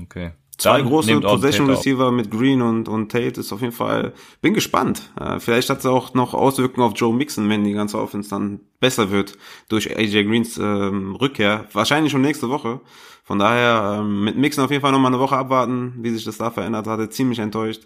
[0.00, 0.32] Okay.
[0.66, 4.54] Zwei Dann große Possession Receiver mit Green und, und Tate ist auf jeden Fall, bin
[4.54, 5.02] gespannt.
[5.18, 8.60] Äh, vielleicht hat es auch noch Auswirkungen auf Joe Mixon, wenn die ganze Offense dann
[8.80, 9.38] besser wird
[9.68, 11.66] durch AJ Greens ähm, Rückkehr.
[11.72, 12.80] Wahrscheinlich schon nächste Woche.
[13.24, 16.38] Von daher ähm, mit Mixon auf jeden Fall nochmal eine Woche abwarten, wie sich das
[16.38, 17.08] da verändert hatte.
[17.10, 17.82] Ziemlich enttäuscht.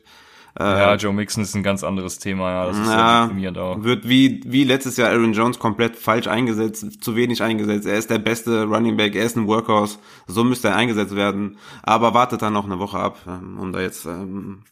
[0.59, 2.67] Äh, ja, Joe Mixon ist ein ganz anderes Thema, ja.
[2.67, 3.83] Das ist ja, deprimierend auch.
[3.83, 7.87] Wird wie, wie letztes Jahr Aaron Jones komplett falsch eingesetzt, zu wenig eingesetzt.
[7.87, 11.59] Er ist der beste Running Back, er ist ein Workhorse, so müsste er eingesetzt werden.
[11.83, 14.65] Aber wartet dann noch eine Woche ab, ähm, um da jetzt ähm,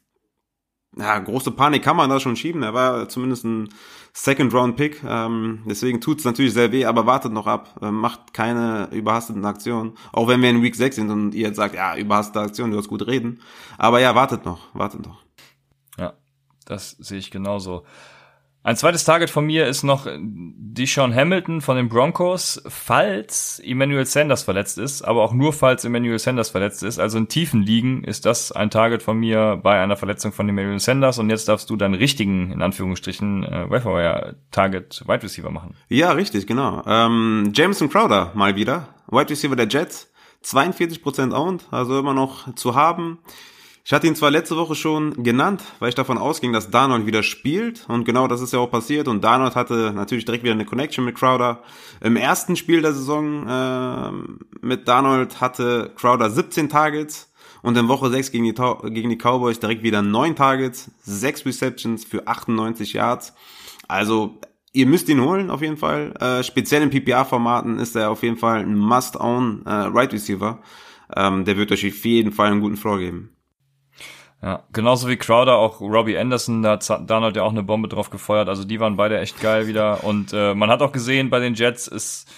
[0.96, 2.62] ja, große Panik kann man da schon schieben.
[2.62, 3.68] Er war zumindest ein
[4.14, 5.02] Second-Round-Pick.
[5.06, 7.78] Ähm, deswegen tut's natürlich sehr weh, aber wartet noch ab.
[7.82, 9.92] Ähm, macht keine überhasteten Aktionen.
[10.12, 12.78] Auch wenn wir in Week 6 sind und ihr jetzt sagt, ja, überhastete Aktionen, du
[12.78, 13.40] hast gut reden.
[13.76, 15.27] Aber ja, wartet noch, wartet noch.
[16.68, 17.84] Das sehe ich genauso.
[18.64, 24.42] Ein zweites Target von mir ist noch Deshaun Hamilton von den Broncos, falls Emmanuel Sanders
[24.42, 26.98] verletzt ist, aber auch nur falls Emmanuel Sanders verletzt ist.
[26.98, 30.80] Also in tiefen Ligen ist das ein Target von mir bei einer Verletzung von Emmanuel
[30.80, 35.74] Sanders und jetzt darfst du deinen richtigen, in Anführungsstrichen, äh, Waferwire Target Wide Receiver machen.
[35.88, 36.82] Ja, richtig, genau.
[36.86, 40.12] Ähm, Jameson Crowder mal wieder, Wide Receiver der Jets,
[40.44, 43.20] 42% owned, also immer noch zu haben.
[43.88, 47.22] Ich hatte ihn zwar letzte Woche schon genannt, weil ich davon ausging, dass Darnold wieder
[47.22, 50.66] spielt und genau das ist ja auch passiert und Darnold hatte natürlich direkt wieder eine
[50.66, 51.62] Connection mit Crowder.
[52.02, 54.12] Im ersten Spiel der Saison äh,
[54.60, 57.32] mit Darnold hatte Crowder 17 Targets
[57.62, 58.52] und in Woche 6 gegen die,
[58.92, 63.32] gegen die Cowboys direkt wieder 9 Targets, 6 Receptions für 98 Yards.
[63.88, 64.38] Also
[64.74, 66.12] ihr müsst ihn holen auf jeden Fall.
[66.20, 70.60] Äh, speziell in PPR-Formaten ist er auf jeden Fall ein Must-Own äh, Right Receiver.
[71.16, 73.30] Ähm, der wird euch auf jeden Fall einen guten Floor geben.
[74.42, 78.10] Ja, genauso wie Crowder, auch Robbie Anderson, da hat Donald ja auch eine Bombe drauf
[78.10, 78.48] gefeuert.
[78.48, 80.04] Also die waren beide echt geil wieder.
[80.04, 82.30] Und äh, man hat auch gesehen, bei den Jets ist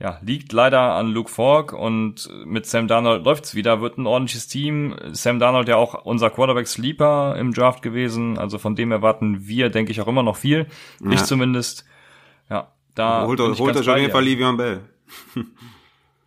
[0.00, 4.48] ja, liegt leider an Luke Falk und mit Sam Darnold läuft's wieder, wird ein ordentliches
[4.48, 4.96] Team.
[5.12, 9.70] Sam Darnold ja auch unser Quarterback Sleeper im Draft gewesen, also von dem erwarten wir,
[9.70, 10.66] denke ich, auch immer noch viel.
[11.02, 11.12] Ja.
[11.12, 11.84] Ich zumindest.
[12.50, 14.80] Ja, da holt, holt euch auf jeden Fall Livion Bell.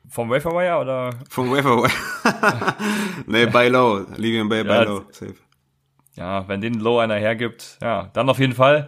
[0.10, 1.10] Vom Waferwire oder?
[1.30, 1.92] Vom Waferwire.
[3.26, 4.06] nee, bei Low.
[4.16, 5.04] Livian Bay, ja, Low.
[5.12, 5.36] Safe.
[6.16, 8.88] Ja, wenn den Low einer hergibt, ja, dann auf jeden Fall.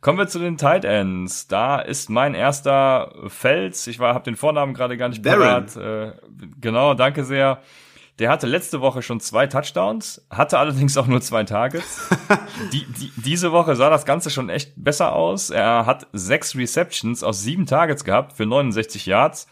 [0.00, 1.48] Kommen wir zu den Tight Ends.
[1.48, 3.86] Da ist mein erster Fels.
[3.86, 5.76] Ich war, habe den Vornamen gerade gar nicht parat.
[5.76, 6.12] Äh,
[6.60, 7.60] genau, danke sehr.
[8.18, 12.08] Der hatte letzte Woche schon zwei Touchdowns, hatte allerdings auch nur zwei Targets.
[12.72, 15.50] die, die, diese Woche sah das Ganze schon echt besser aus.
[15.50, 19.46] Er hat sechs Receptions aus sieben Targets gehabt für 69 Yards.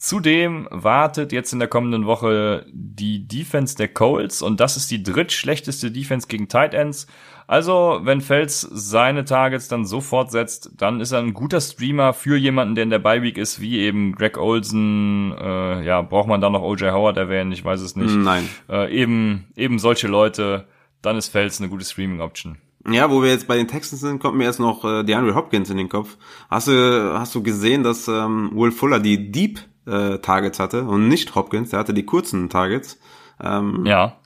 [0.00, 5.02] Zudem wartet jetzt in der kommenden Woche die Defense der Colts und das ist die
[5.02, 7.06] drittschlechteste Defense gegen Tight Ends.
[7.46, 12.38] Also, wenn Fels seine Targets dann so fortsetzt, dann ist er ein guter Streamer für
[12.38, 15.34] jemanden, der in der Bye Week ist, wie eben Greg Olsen.
[15.38, 17.52] Äh, ja, braucht man da noch OJ Howard erwähnen?
[17.52, 18.14] Ich weiß es nicht.
[18.14, 18.48] Nein.
[18.70, 20.66] Äh, eben, eben solche Leute.
[21.02, 22.56] Dann ist Fels eine gute Streaming-Option.
[22.88, 25.68] Ja, wo wir jetzt bei den Texans sind, kommt mir erst noch äh, DeAndre Hopkins
[25.68, 26.16] in den Kopf.
[26.48, 31.08] Hast du, hast du gesehen, dass ähm, Will Fuller die Deep äh, Targets hatte und
[31.08, 32.98] nicht Hopkins, der hatte die kurzen Targets.
[33.42, 34.16] Ähm, ja.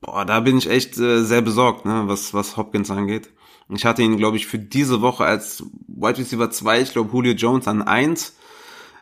[0.00, 3.30] Boah, da bin ich echt äh, sehr besorgt, ne, was, was Hopkins angeht.
[3.68, 7.32] Ich hatte ihn, glaube ich, für diese Woche als Wide Receiver 2, ich glaube Julio
[7.32, 8.36] Jones an 1.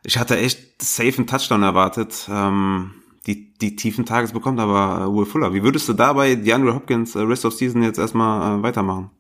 [0.05, 2.29] Ich hatte echt safe einen Touchdown erwartet.
[2.31, 2.95] Ähm,
[3.27, 5.55] die, die tiefen Tages bekommt aber äh, Will Fuller.
[5.55, 9.11] Wie würdest du dabei DeAndre Hopkins äh, Rest of Season jetzt erstmal äh, weitermachen?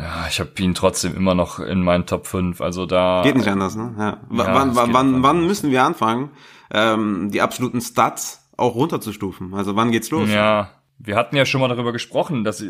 [0.00, 2.60] Ja, ich habe ihn trotzdem immer noch in meinen Top 5.
[2.60, 3.22] Also da.
[3.22, 3.94] Geht nicht anders, ne?
[3.98, 4.06] Ja.
[4.06, 6.30] ja wann, wann, wann, wann müssen wir anfangen,
[6.70, 9.52] ähm, die absoluten Stats auch runterzustufen?
[9.54, 10.30] Also wann geht's los?
[10.30, 12.64] Ja, wir hatten ja schon mal darüber gesprochen, dass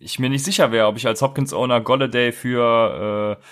[0.00, 3.44] ich mir nicht sicher wäre, ob ich als Hopkins-Owner Golladay für äh,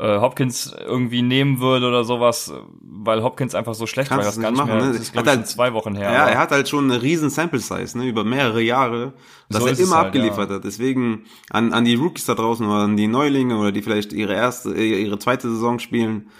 [0.00, 4.32] äh, Hopkins irgendwie nehmen würde oder sowas, weil Hopkins einfach so schlecht Kannst war.
[4.32, 4.92] Das gar nicht machen, mehr, ne?
[4.92, 6.10] das ist glaube ich halt, zwei Wochen her.
[6.10, 9.12] Ja, er hat halt schon eine riesen Sample Size, ne, über mehrere Jahre,
[9.50, 10.56] dass so er immer halt, abgeliefert ja.
[10.56, 10.64] hat.
[10.64, 14.34] Deswegen an, an die Rookies da draußen oder an die Neulinge oder die vielleicht ihre
[14.34, 16.30] erste, ihre zweite Saison spielen,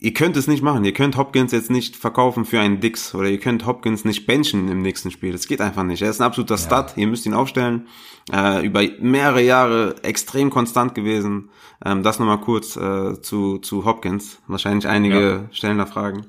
[0.00, 0.84] ihr könnt es nicht machen.
[0.84, 4.68] Ihr könnt Hopkins jetzt nicht verkaufen für einen Dix oder ihr könnt Hopkins nicht benchen
[4.68, 5.32] im nächsten Spiel.
[5.32, 6.02] Das geht einfach nicht.
[6.02, 6.60] Er ist ein absoluter ja.
[6.60, 6.96] Stud.
[6.96, 7.88] Ihr müsst ihn aufstellen.
[8.32, 11.50] Äh, über mehrere Jahre extrem konstant gewesen.
[11.84, 14.38] Ähm, das nochmal kurz äh, zu, zu Hopkins.
[14.46, 15.44] Wahrscheinlich einige ja.
[15.50, 16.26] stellen da Fragen.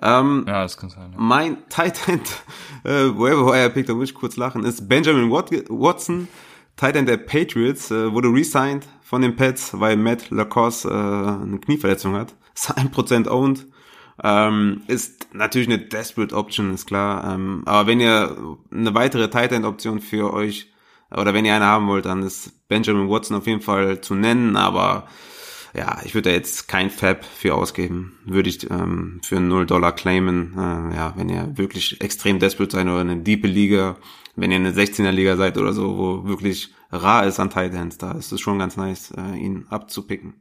[0.00, 1.12] Ähm, ja, das kann sein.
[1.12, 1.18] Ja.
[1.18, 2.42] Mein Tight End,
[2.84, 6.26] äh, wherever I picked, da muss ich kurz lachen, ist Benjamin Watson.
[6.76, 11.58] Tight End der Patriots, äh, wurde resigned von den Pets, weil Matt Lacoste äh, eine
[11.60, 13.66] Knieverletzung hat ist 1% owned.
[14.22, 17.34] Ähm, ist natürlich eine desperate Option, ist klar.
[17.34, 20.70] Ähm, aber wenn ihr eine weitere Tight End Option für euch
[21.10, 24.56] oder wenn ihr eine haben wollt, dann ist Benjamin Watson auf jeden Fall zu nennen,
[24.56, 25.06] aber
[25.74, 28.18] ja, ich würde da jetzt kein Fab für ausgeben.
[28.26, 30.52] Würde ich ähm, für 0 Dollar claimen.
[30.54, 33.96] Äh, ja, wenn ihr wirklich extrem desperate seid oder eine diepe Liga,
[34.36, 37.96] wenn ihr eine 16er Liga seid oder so, wo wirklich rar ist an Tight Ends,
[37.96, 40.34] da ist es schon ganz nice, äh, ihn abzupicken.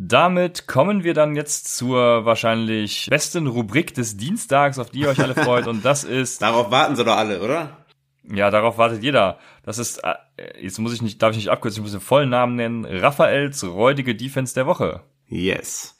[0.00, 5.20] Damit kommen wir dann jetzt zur wahrscheinlich besten Rubrik des Dienstags, auf die ihr euch
[5.20, 5.66] alle freut.
[5.66, 6.40] Und das ist.
[6.42, 7.84] Darauf warten sie doch alle, oder?
[8.30, 9.38] Ja, darauf wartet jeder.
[9.64, 10.14] Das ist, äh,
[10.60, 12.84] jetzt muss ich nicht, darf ich nicht abkürzen, ich muss den vollen Namen nennen.
[12.84, 15.02] Raphaels räudige Defense der Woche.
[15.26, 15.96] Yes.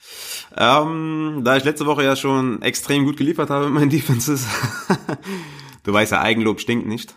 [0.57, 4.47] Ähm, da ich letzte Woche ja schon extrem gut geliefert habe mit meinen Defenses,
[5.85, 7.15] du weißt ja, Eigenlob stinkt nicht,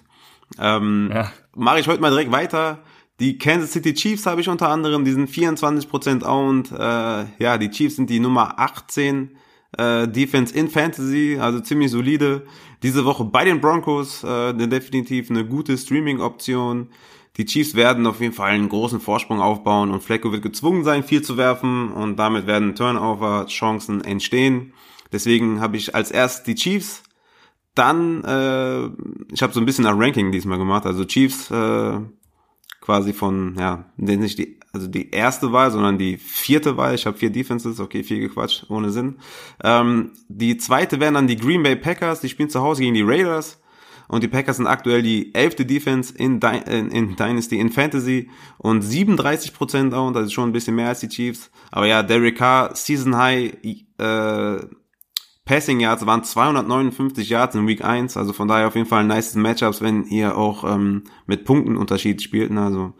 [0.59, 1.31] ähm, ja.
[1.55, 2.79] mache ich heute mal direkt weiter.
[3.21, 6.71] Die Kansas City Chiefs habe ich unter anderem, die sind 24% owned.
[6.71, 9.37] Äh, ja, die Chiefs sind die Nummer 18
[9.77, 12.47] äh, Defense in Fantasy, also ziemlich solide.
[12.81, 16.89] Diese Woche bei den Broncos äh, definitiv eine gute Streaming-Option.
[17.37, 21.03] Die Chiefs werden auf jeden Fall einen großen Vorsprung aufbauen und Flecko wird gezwungen sein,
[21.03, 24.73] viel zu werfen und damit werden Turnover-Chancen entstehen.
[25.11, 27.03] Deswegen habe ich als erst die Chiefs,
[27.75, 28.85] dann, äh,
[29.31, 31.99] ich habe so ein bisschen nach Ranking diesmal gemacht, also Chiefs äh,
[32.91, 36.93] quasi von, ja, nicht die, also die erste Wahl, sondern die vierte Wahl.
[36.93, 39.15] Ich habe vier Defenses, okay, viel gequatscht, ohne Sinn.
[39.63, 43.01] Ähm, die zweite wären dann die Green Bay Packers, die spielen zu Hause gegen die
[43.01, 43.61] Raiders.
[44.09, 48.83] Und die Packers sind aktuell die elfte Defense in, Di in, Dynasty, in Fantasy und
[48.83, 51.49] 37% owned, also schon ein bisschen mehr als die Chiefs.
[51.71, 53.53] Aber ja, Derek Carr, Season High,
[53.99, 54.57] äh,
[55.45, 59.35] Passing Yards waren 259 Yards in Week 1, also von daher auf jeden Fall nice
[59.35, 62.61] Matchups, wenn ihr auch ähm, mit Punktenunterschied spielt, ne?
[62.61, 62.93] also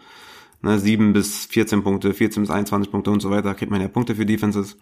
[0.61, 3.87] ne, 7 bis 14 Punkte, 14 bis 21 Punkte und so weiter, kriegt man ja
[3.87, 4.77] Punkte für Defenses.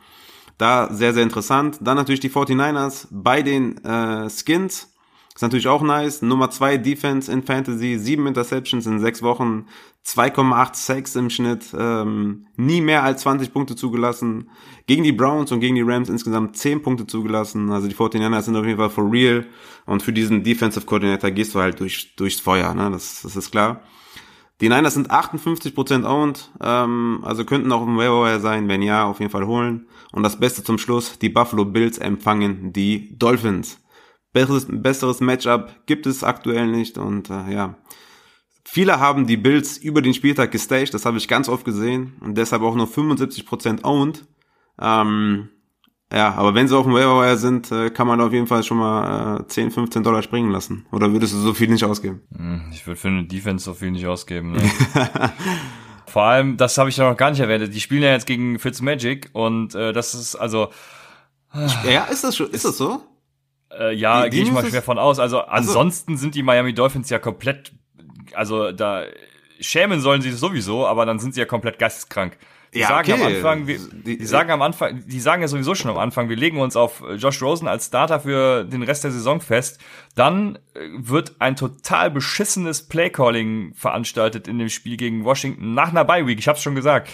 [0.57, 1.77] Da sehr, sehr interessant.
[1.81, 4.93] Dann natürlich die 49ers bei den äh, Skins.
[5.33, 6.21] Ist natürlich auch nice.
[6.21, 9.67] Nummer zwei Defense in Fantasy, sieben Interceptions in sechs Wochen,
[10.05, 14.49] 2,8 Sacks im Schnitt, ähm, nie mehr als 20 Punkte zugelassen.
[14.87, 17.69] Gegen die Browns und gegen die Rams insgesamt 10 Punkte zugelassen.
[17.71, 19.45] Also die 49ers sind auf jeden Fall for real.
[19.85, 22.89] Und für diesen Defensive Coordinator gehst du halt durch, durchs Feuer, ne?
[22.91, 23.81] Das, das ist klar.
[24.61, 29.19] Die Niners sind 58% owned, ähm, also könnten auch im Waiver sein, wenn ja, auf
[29.19, 29.87] jeden Fall holen.
[30.11, 33.79] Und das Beste zum Schluss, die Buffalo Bills empfangen die Dolphins.
[34.33, 37.77] Besseres, besseres Matchup gibt es aktuell nicht und äh, ja.
[38.71, 42.37] Viele haben die Bills über den Spieltag gestaged, das habe ich ganz oft gesehen und
[42.37, 44.25] deshalb auch nur 75% owned.
[44.79, 45.49] Ähm,
[46.13, 48.77] ja, aber wenn sie auf dem Waiver sind, äh, kann man auf jeden Fall schon
[48.77, 50.85] mal äh, 10, 15 Dollar springen lassen.
[50.91, 52.21] Oder würdest du so viel nicht ausgeben?
[52.35, 54.51] Hm, ich würde für eine Defense so viel nicht ausgeben.
[54.51, 54.61] Ne?
[56.05, 59.29] Vor allem, das habe ich noch gar nicht erwähnt, die spielen ja jetzt gegen Fitzmagic
[59.33, 60.69] und äh, das ist also...
[61.89, 63.01] Ja, ist das schon, ist das so?
[63.71, 65.19] Äh, ja, gehe ich mal schwer von aus.
[65.19, 67.71] Also, also ansonsten sind die Miami Dolphins ja komplett,
[68.33, 69.05] also da
[69.59, 72.37] schämen sollen sie sowieso, aber dann sind sie ja komplett geisteskrank.
[72.73, 73.21] Die ja, sagen okay.
[73.21, 76.29] am Anfang, wir, die, die, sagen am Anfang, die sagen ja sowieso schon am Anfang,
[76.29, 79.79] wir legen uns auf Josh Rosen als Starter für den Rest der Saison fest.
[80.15, 86.05] Dann äh, wird ein total beschissenes Playcalling veranstaltet in dem Spiel gegen Washington nach einer
[86.05, 86.37] Bye Week.
[86.37, 87.09] Ich hab's schon gesagt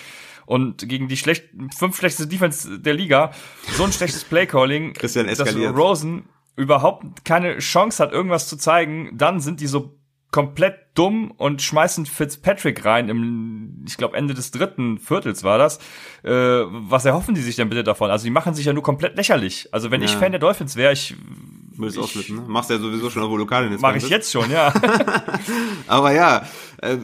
[0.45, 1.45] und gegen die schlecht,
[1.77, 3.31] fünf schlechteste Defense der Liga
[3.73, 5.71] so ein schlechtes Playcalling, Christian eskaliert.
[5.71, 6.25] dass Rosen
[6.55, 9.97] überhaupt keine Chance hat, irgendwas zu zeigen, dann sind die so
[10.35, 15.77] komplett dumm und schmeißen Fitzpatrick rein im, ich glaube, Ende des dritten Viertels war das.
[16.23, 18.11] Äh, was erhoffen die sich denn bitte davon?
[18.11, 19.69] Also die machen sich ja nur komplett lächerlich.
[19.71, 20.07] Also wenn ja.
[20.07, 21.15] ich Fan der Dolphins wäre, ich
[21.77, 22.43] Willst ausflippen, ne?
[22.47, 24.73] Machst ja sowieso schon, obwohl du Lokal in Mach ich jetzt schon, ja.
[25.87, 26.45] Aber ja,
[26.81, 26.97] äh,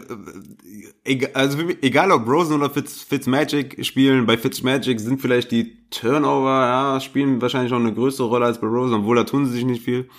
[1.05, 6.65] egal, also egal ob Rosen oder Fitz, Fitzmagic spielen, bei Fitzmagic sind vielleicht die Turnover,
[6.65, 9.65] ja, spielen wahrscheinlich noch eine größere Rolle als bei Rosen, obwohl da tun sie sich
[9.65, 10.09] nicht viel.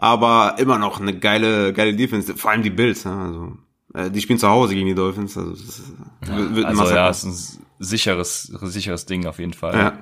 [0.00, 3.58] Aber immer noch eine geile, geile Defense, vor allem die Bills, ja, also
[3.94, 5.92] äh, die spielen zu Hause gegen die Dolphins, also das ist,
[6.24, 7.34] ja, wird also ja, ist ein
[7.80, 9.74] sicheres, sicheres Ding auf jeden Fall.
[9.74, 9.98] Ja.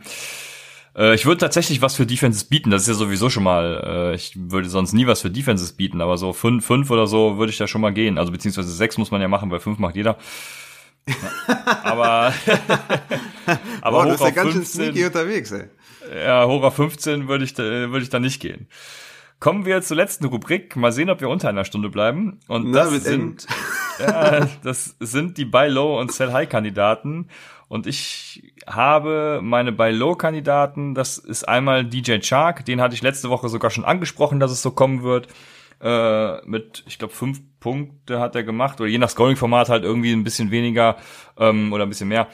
[1.03, 4.15] Äh, ich würde tatsächlich was für Defenses bieten, das ist ja sowieso schon mal, äh,
[4.15, 7.51] ich würde sonst nie was für Defenses bieten, aber so fünf, fünf oder so würde
[7.51, 8.19] ich da schon mal gehen.
[8.19, 10.19] Also beziehungsweise sechs muss man ja machen, weil fünf macht jeder.
[11.85, 12.35] aber
[13.81, 15.69] aber Boah, hoch das ist ja ganz 15, schön sneaky unterwegs, ey.
[16.15, 18.69] Ja, hoch auf 15 würde ich, da, würde ich da nicht gehen.
[19.39, 20.77] Kommen wir zur letzten Rubrik.
[20.77, 22.41] Mal sehen, ob wir unter einer Stunde bleiben.
[22.49, 23.47] Und Na, das sind,
[23.99, 27.29] ja, das sind die Buy Low und Sell High Kandidaten.
[27.69, 30.95] Und ich habe meine Buy Low Kandidaten.
[30.95, 32.65] Das ist einmal DJ Chark.
[32.65, 35.29] Den hatte ich letzte Woche sogar schon angesprochen, dass es so kommen wird.
[35.83, 38.81] Äh, mit, ich glaube, fünf Punkte hat er gemacht.
[38.81, 40.97] Oder je nach Scoring-Format halt irgendwie ein bisschen weniger
[41.37, 42.29] ähm, oder ein bisschen mehr.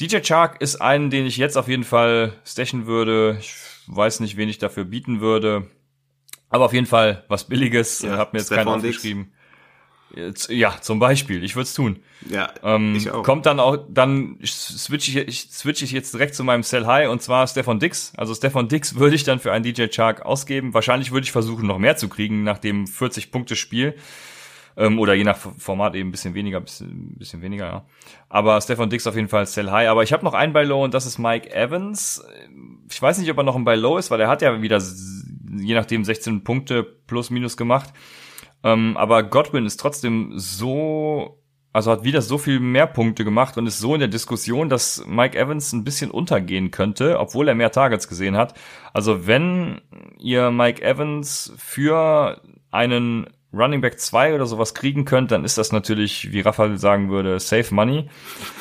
[0.00, 3.36] DJ Chark ist einen, den ich jetzt auf jeden Fall stechen würde.
[3.40, 3.54] Ich
[3.86, 5.70] weiß nicht, wen ich dafür bieten würde.
[6.48, 8.02] Aber auf jeden Fall was Billiges.
[8.02, 9.32] Ja, hab mir jetzt keinen aufgeschrieben.
[10.48, 11.44] Ja, zum Beispiel.
[11.44, 11.98] Ich würde es tun.
[12.30, 13.22] Ja, ähm, ich auch.
[13.22, 17.10] Kommt dann auch, dann switch ich, ich, switch ich jetzt direkt zu meinem Sell High
[17.10, 18.12] und zwar Stefan Dix.
[18.16, 20.72] Also Stefan Dix würde ich dann für einen DJ Chark ausgeben.
[20.72, 23.94] Wahrscheinlich würde ich versuchen, noch mehr zu kriegen nach dem 40-Punkte-Spiel.
[24.76, 27.86] Ähm, oder je nach Format eben ein bisschen weniger, bisschen, bisschen weniger, ja.
[28.28, 29.88] Aber Stefan Dix auf jeden Fall Sell High.
[29.88, 32.22] Aber ich habe noch einen bei Low und das ist Mike Evans.
[32.90, 34.80] Ich weiß nicht, ob er noch ein bei Low ist, weil er hat ja wieder
[35.58, 37.92] je nachdem 16 Punkte plus minus gemacht.
[38.62, 43.66] Ähm, aber Godwin ist trotzdem so, also hat wieder so viel mehr Punkte gemacht und
[43.66, 47.70] ist so in der Diskussion, dass Mike Evans ein bisschen untergehen könnte, obwohl er mehr
[47.70, 48.54] Targets gesehen hat.
[48.92, 49.80] Also wenn
[50.18, 55.72] ihr Mike Evans für einen Running Back 2 oder sowas kriegen könnt, dann ist das
[55.72, 58.08] natürlich, wie Raphael sagen würde, safe money.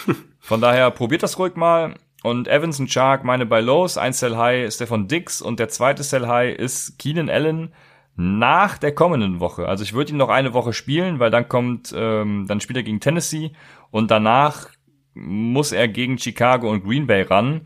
[0.40, 1.96] Von daher probiert das ruhig mal.
[2.24, 6.02] Und Evans und Shark meine bei Lows, ein Sell High Stefan Dix und der zweite
[6.02, 7.72] Sell High ist Keenan Allen
[8.16, 9.68] nach der kommenden Woche.
[9.68, 12.84] Also ich würde ihn noch eine Woche spielen, weil dann kommt, ähm, dann spielt er
[12.84, 13.52] gegen Tennessee
[13.92, 14.70] und danach
[15.14, 17.62] muss er gegen Chicago und Green Bay ran.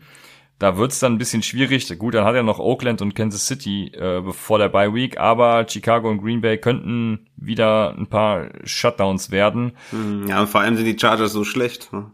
[0.60, 1.98] Da wird's dann ein bisschen schwierig.
[1.98, 5.66] Gut, dann hat er noch Oakland und Kansas City äh, vor der Bye Week, aber
[5.66, 9.72] Chicago und Green Bay könnten wieder ein paar Shutdowns werden.
[9.88, 11.90] Hm, ja, und vor allem sind die Chargers so schlecht.
[11.94, 12.12] Ne?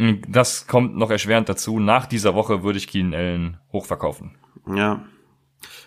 [0.00, 1.78] Hm, das kommt noch erschwerend dazu.
[1.80, 4.36] Nach dieser Woche würde ich Keenan Allen hochverkaufen.
[4.74, 5.04] Ja.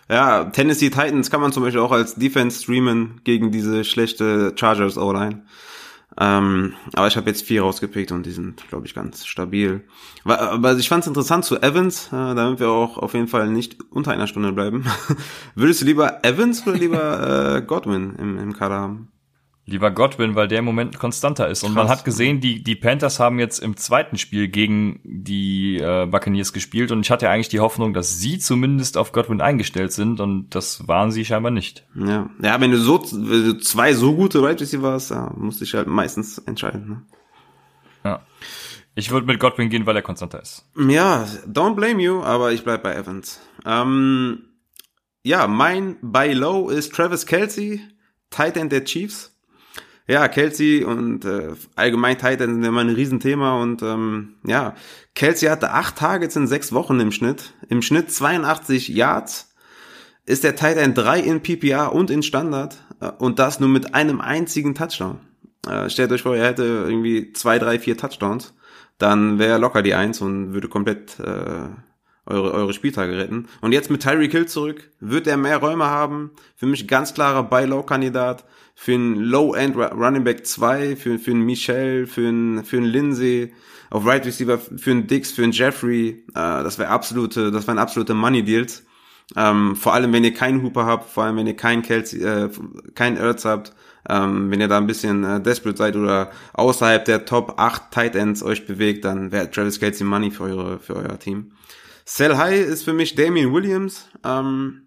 [0.08, 4.96] Ja, Tennessee Titans kann man zum Beispiel auch als Defense streamen gegen diese schlechte Chargers
[4.96, 5.42] O-Line.
[6.18, 9.82] Ähm, aber ich habe jetzt vier rausgepickt und die sind, glaube ich, ganz stabil.
[10.24, 13.76] Aber ich fand es interessant zu Evans, äh, damit wir auch auf jeden Fall nicht
[13.90, 14.84] unter einer Stunde bleiben.
[15.54, 19.08] Würdest du lieber Evans oder lieber äh, Godwin im, im Kader haben?
[19.68, 21.64] Lieber Godwin, weil der im Moment konstanter ist.
[21.64, 21.84] Und Krass.
[21.84, 26.52] man hat gesehen, die, die Panthers haben jetzt im zweiten Spiel gegen die äh, Buccaneers
[26.52, 30.50] gespielt und ich hatte eigentlich die Hoffnung, dass sie zumindest auf Godwin eingestellt sind und
[30.50, 31.84] das waren sie scheinbar nicht.
[31.96, 35.60] Ja, ja wenn du so wenn du zwei so gute Right Receiver hast, ja, musst
[35.60, 36.88] du dich halt meistens entscheiden.
[36.88, 37.02] Ne?
[38.04, 38.22] Ja.
[38.94, 40.64] Ich würde mit Godwin gehen, weil er konstanter ist.
[40.76, 43.40] Ja, don't blame you, aber ich bleib bei Evans.
[43.64, 44.44] Ähm,
[45.24, 47.80] ja, mein Buy Low ist Travis Kelsey,
[48.30, 49.35] Tight End der Chiefs.
[50.08, 54.74] Ja, Kelsey und äh, allgemein Titan sind immer ein Riesenthema und ähm, ja,
[55.14, 57.54] Kelsey hatte acht Targets in sechs Wochen im Schnitt.
[57.68, 59.52] Im Schnitt 82 Yards.
[60.24, 64.20] Ist der Titan 3 in PPR und in Standard äh, und das nur mit einem
[64.20, 65.18] einzigen Touchdown.
[65.68, 68.54] Äh, stellt euch vor, er hätte irgendwie zwei, drei, vier Touchdowns,
[68.98, 71.68] dann wäre er locker die Eins und würde komplett äh,
[72.26, 73.48] eure, eure Spieltage retten.
[73.60, 76.32] Und jetzt mit Tyreek Hill zurück, wird er mehr Räume haben.
[76.56, 78.44] Für mich ganz klarer Buy-Low-Kandidat.
[78.74, 83.54] Für einen Low-End Running Back 2, für, für einen Michel, für einen, für einen Lindsay,
[83.90, 86.24] auf Right Receiver, für einen Dix, für einen Jeffrey.
[86.30, 88.84] Äh, das wäre absolute, das wären absolute Money Deals.
[89.34, 92.48] Ähm, vor allem, wenn ihr keinen Hooper habt, vor allem, wenn ihr keinen Kelsey, äh,
[92.94, 93.72] keinen Ertz habt,
[94.08, 98.14] ähm, wenn ihr da ein bisschen äh, desperate seid oder außerhalb der Top 8 Tight
[98.14, 101.52] Ends euch bewegt, dann wäre Travis Kelsey Money für eure, für euer Team.
[102.08, 104.08] Sell High ist für mich Damian Williams.
[104.24, 104.82] Ähm,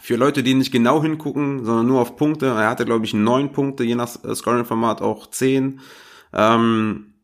[0.00, 2.46] für Leute, die nicht genau hingucken, sondern nur auf Punkte.
[2.46, 5.80] Er hatte, glaube ich, neun Punkte, je nach äh, Scoring-Format auch zehn.
[6.32, 7.14] Ähm,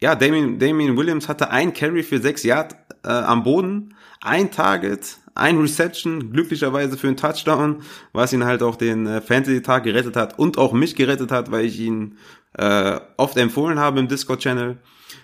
[0.00, 5.16] ja, Damien, Damien Williams hatte ein Carry für sechs Yard äh, am Boden, ein Target,
[5.36, 10.38] ein Reception, glücklicherweise für einen Touchdown, was ihn halt auch den äh, Fantasy-Tag gerettet hat
[10.38, 12.18] und auch mich gerettet hat, weil ich ihn
[12.54, 14.78] äh, oft empfohlen habe im Discord-Channel.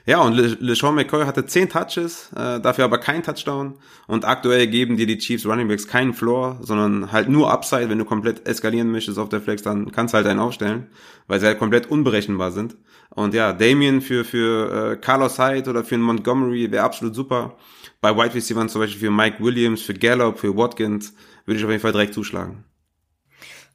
[0.06, 3.74] Ja, und Le LeSean McCoy hatte 10 Touches, äh, dafür aber kein Touchdown.
[4.06, 7.88] Und aktuell geben dir die Chiefs Running Backs keinen Floor, sondern halt nur Upside.
[7.88, 10.88] Wenn du komplett eskalieren möchtest auf der Flex, dann kannst du halt einen aufstellen,
[11.26, 12.76] weil sie halt komplett unberechenbar sind.
[13.10, 17.56] Und ja, Damien für, für äh, Carlos Hyde oder für Montgomery wäre absolut super.
[18.00, 21.14] Bei Wide Receivers zum Beispiel für Mike Williams, für Gallup, für Watkins
[21.44, 22.64] würde ich auf jeden Fall direkt zuschlagen.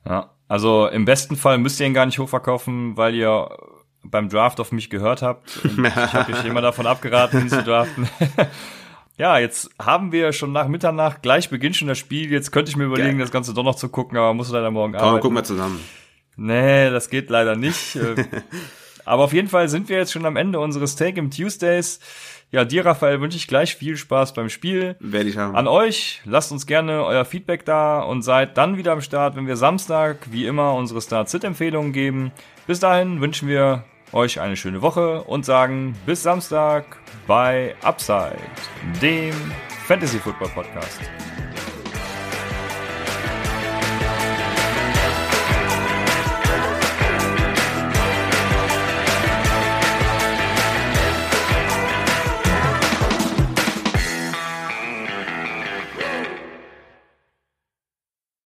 [0.05, 3.49] Ja, also im besten Fall müsst ihr ihn gar nicht hochverkaufen, weil ihr
[4.04, 5.58] beim Draft auf mich gehört habt.
[5.64, 8.08] Und ich habe euch immer davon abgeraten, ihn zu draften.
[9.18, 12.32] ja, jetzt haben wir schon nach Mitternacht, gleich beginnt schon das Spiel.
[12.32, 13.20] Jetzt könnte ich mir überlegen, Geil.
[13.20, 15.22] das Ganze doch noch zu gucken, aber muss leider morgen Komm, arbeiten.
[15.22, 15.84] gucken wir zusammen.
[16.36, 17.98] Nee, das geht leider nicht.
[19.06, 22.00] aber auf jeden Fall sind wir jetzt schon am Ende unseres Take im Tuesdays.
[22.50, 24.95] Ja, dir, Raphael, wünsche ich gleich viel Spaß beim Spiel.
[25.02, 25.56] Werde ich haben.
[25.56, 29.48] An euch, lasst uns gerne euer Feedback da und seid dann wieder am Start, wenn
[29.48, 32.32] wir Samstag, wie immer, unsere Start-Sit-Empfehlungen geben.
[32.68, 36.84] Bis dahin wünschen wir euch eine schöne Woche und sagen bis Samstag
[37.26, 38.38] bei Upside,
[39.01, 39.34] dem
[39.86, 40.99] Fantasy Football Podcast.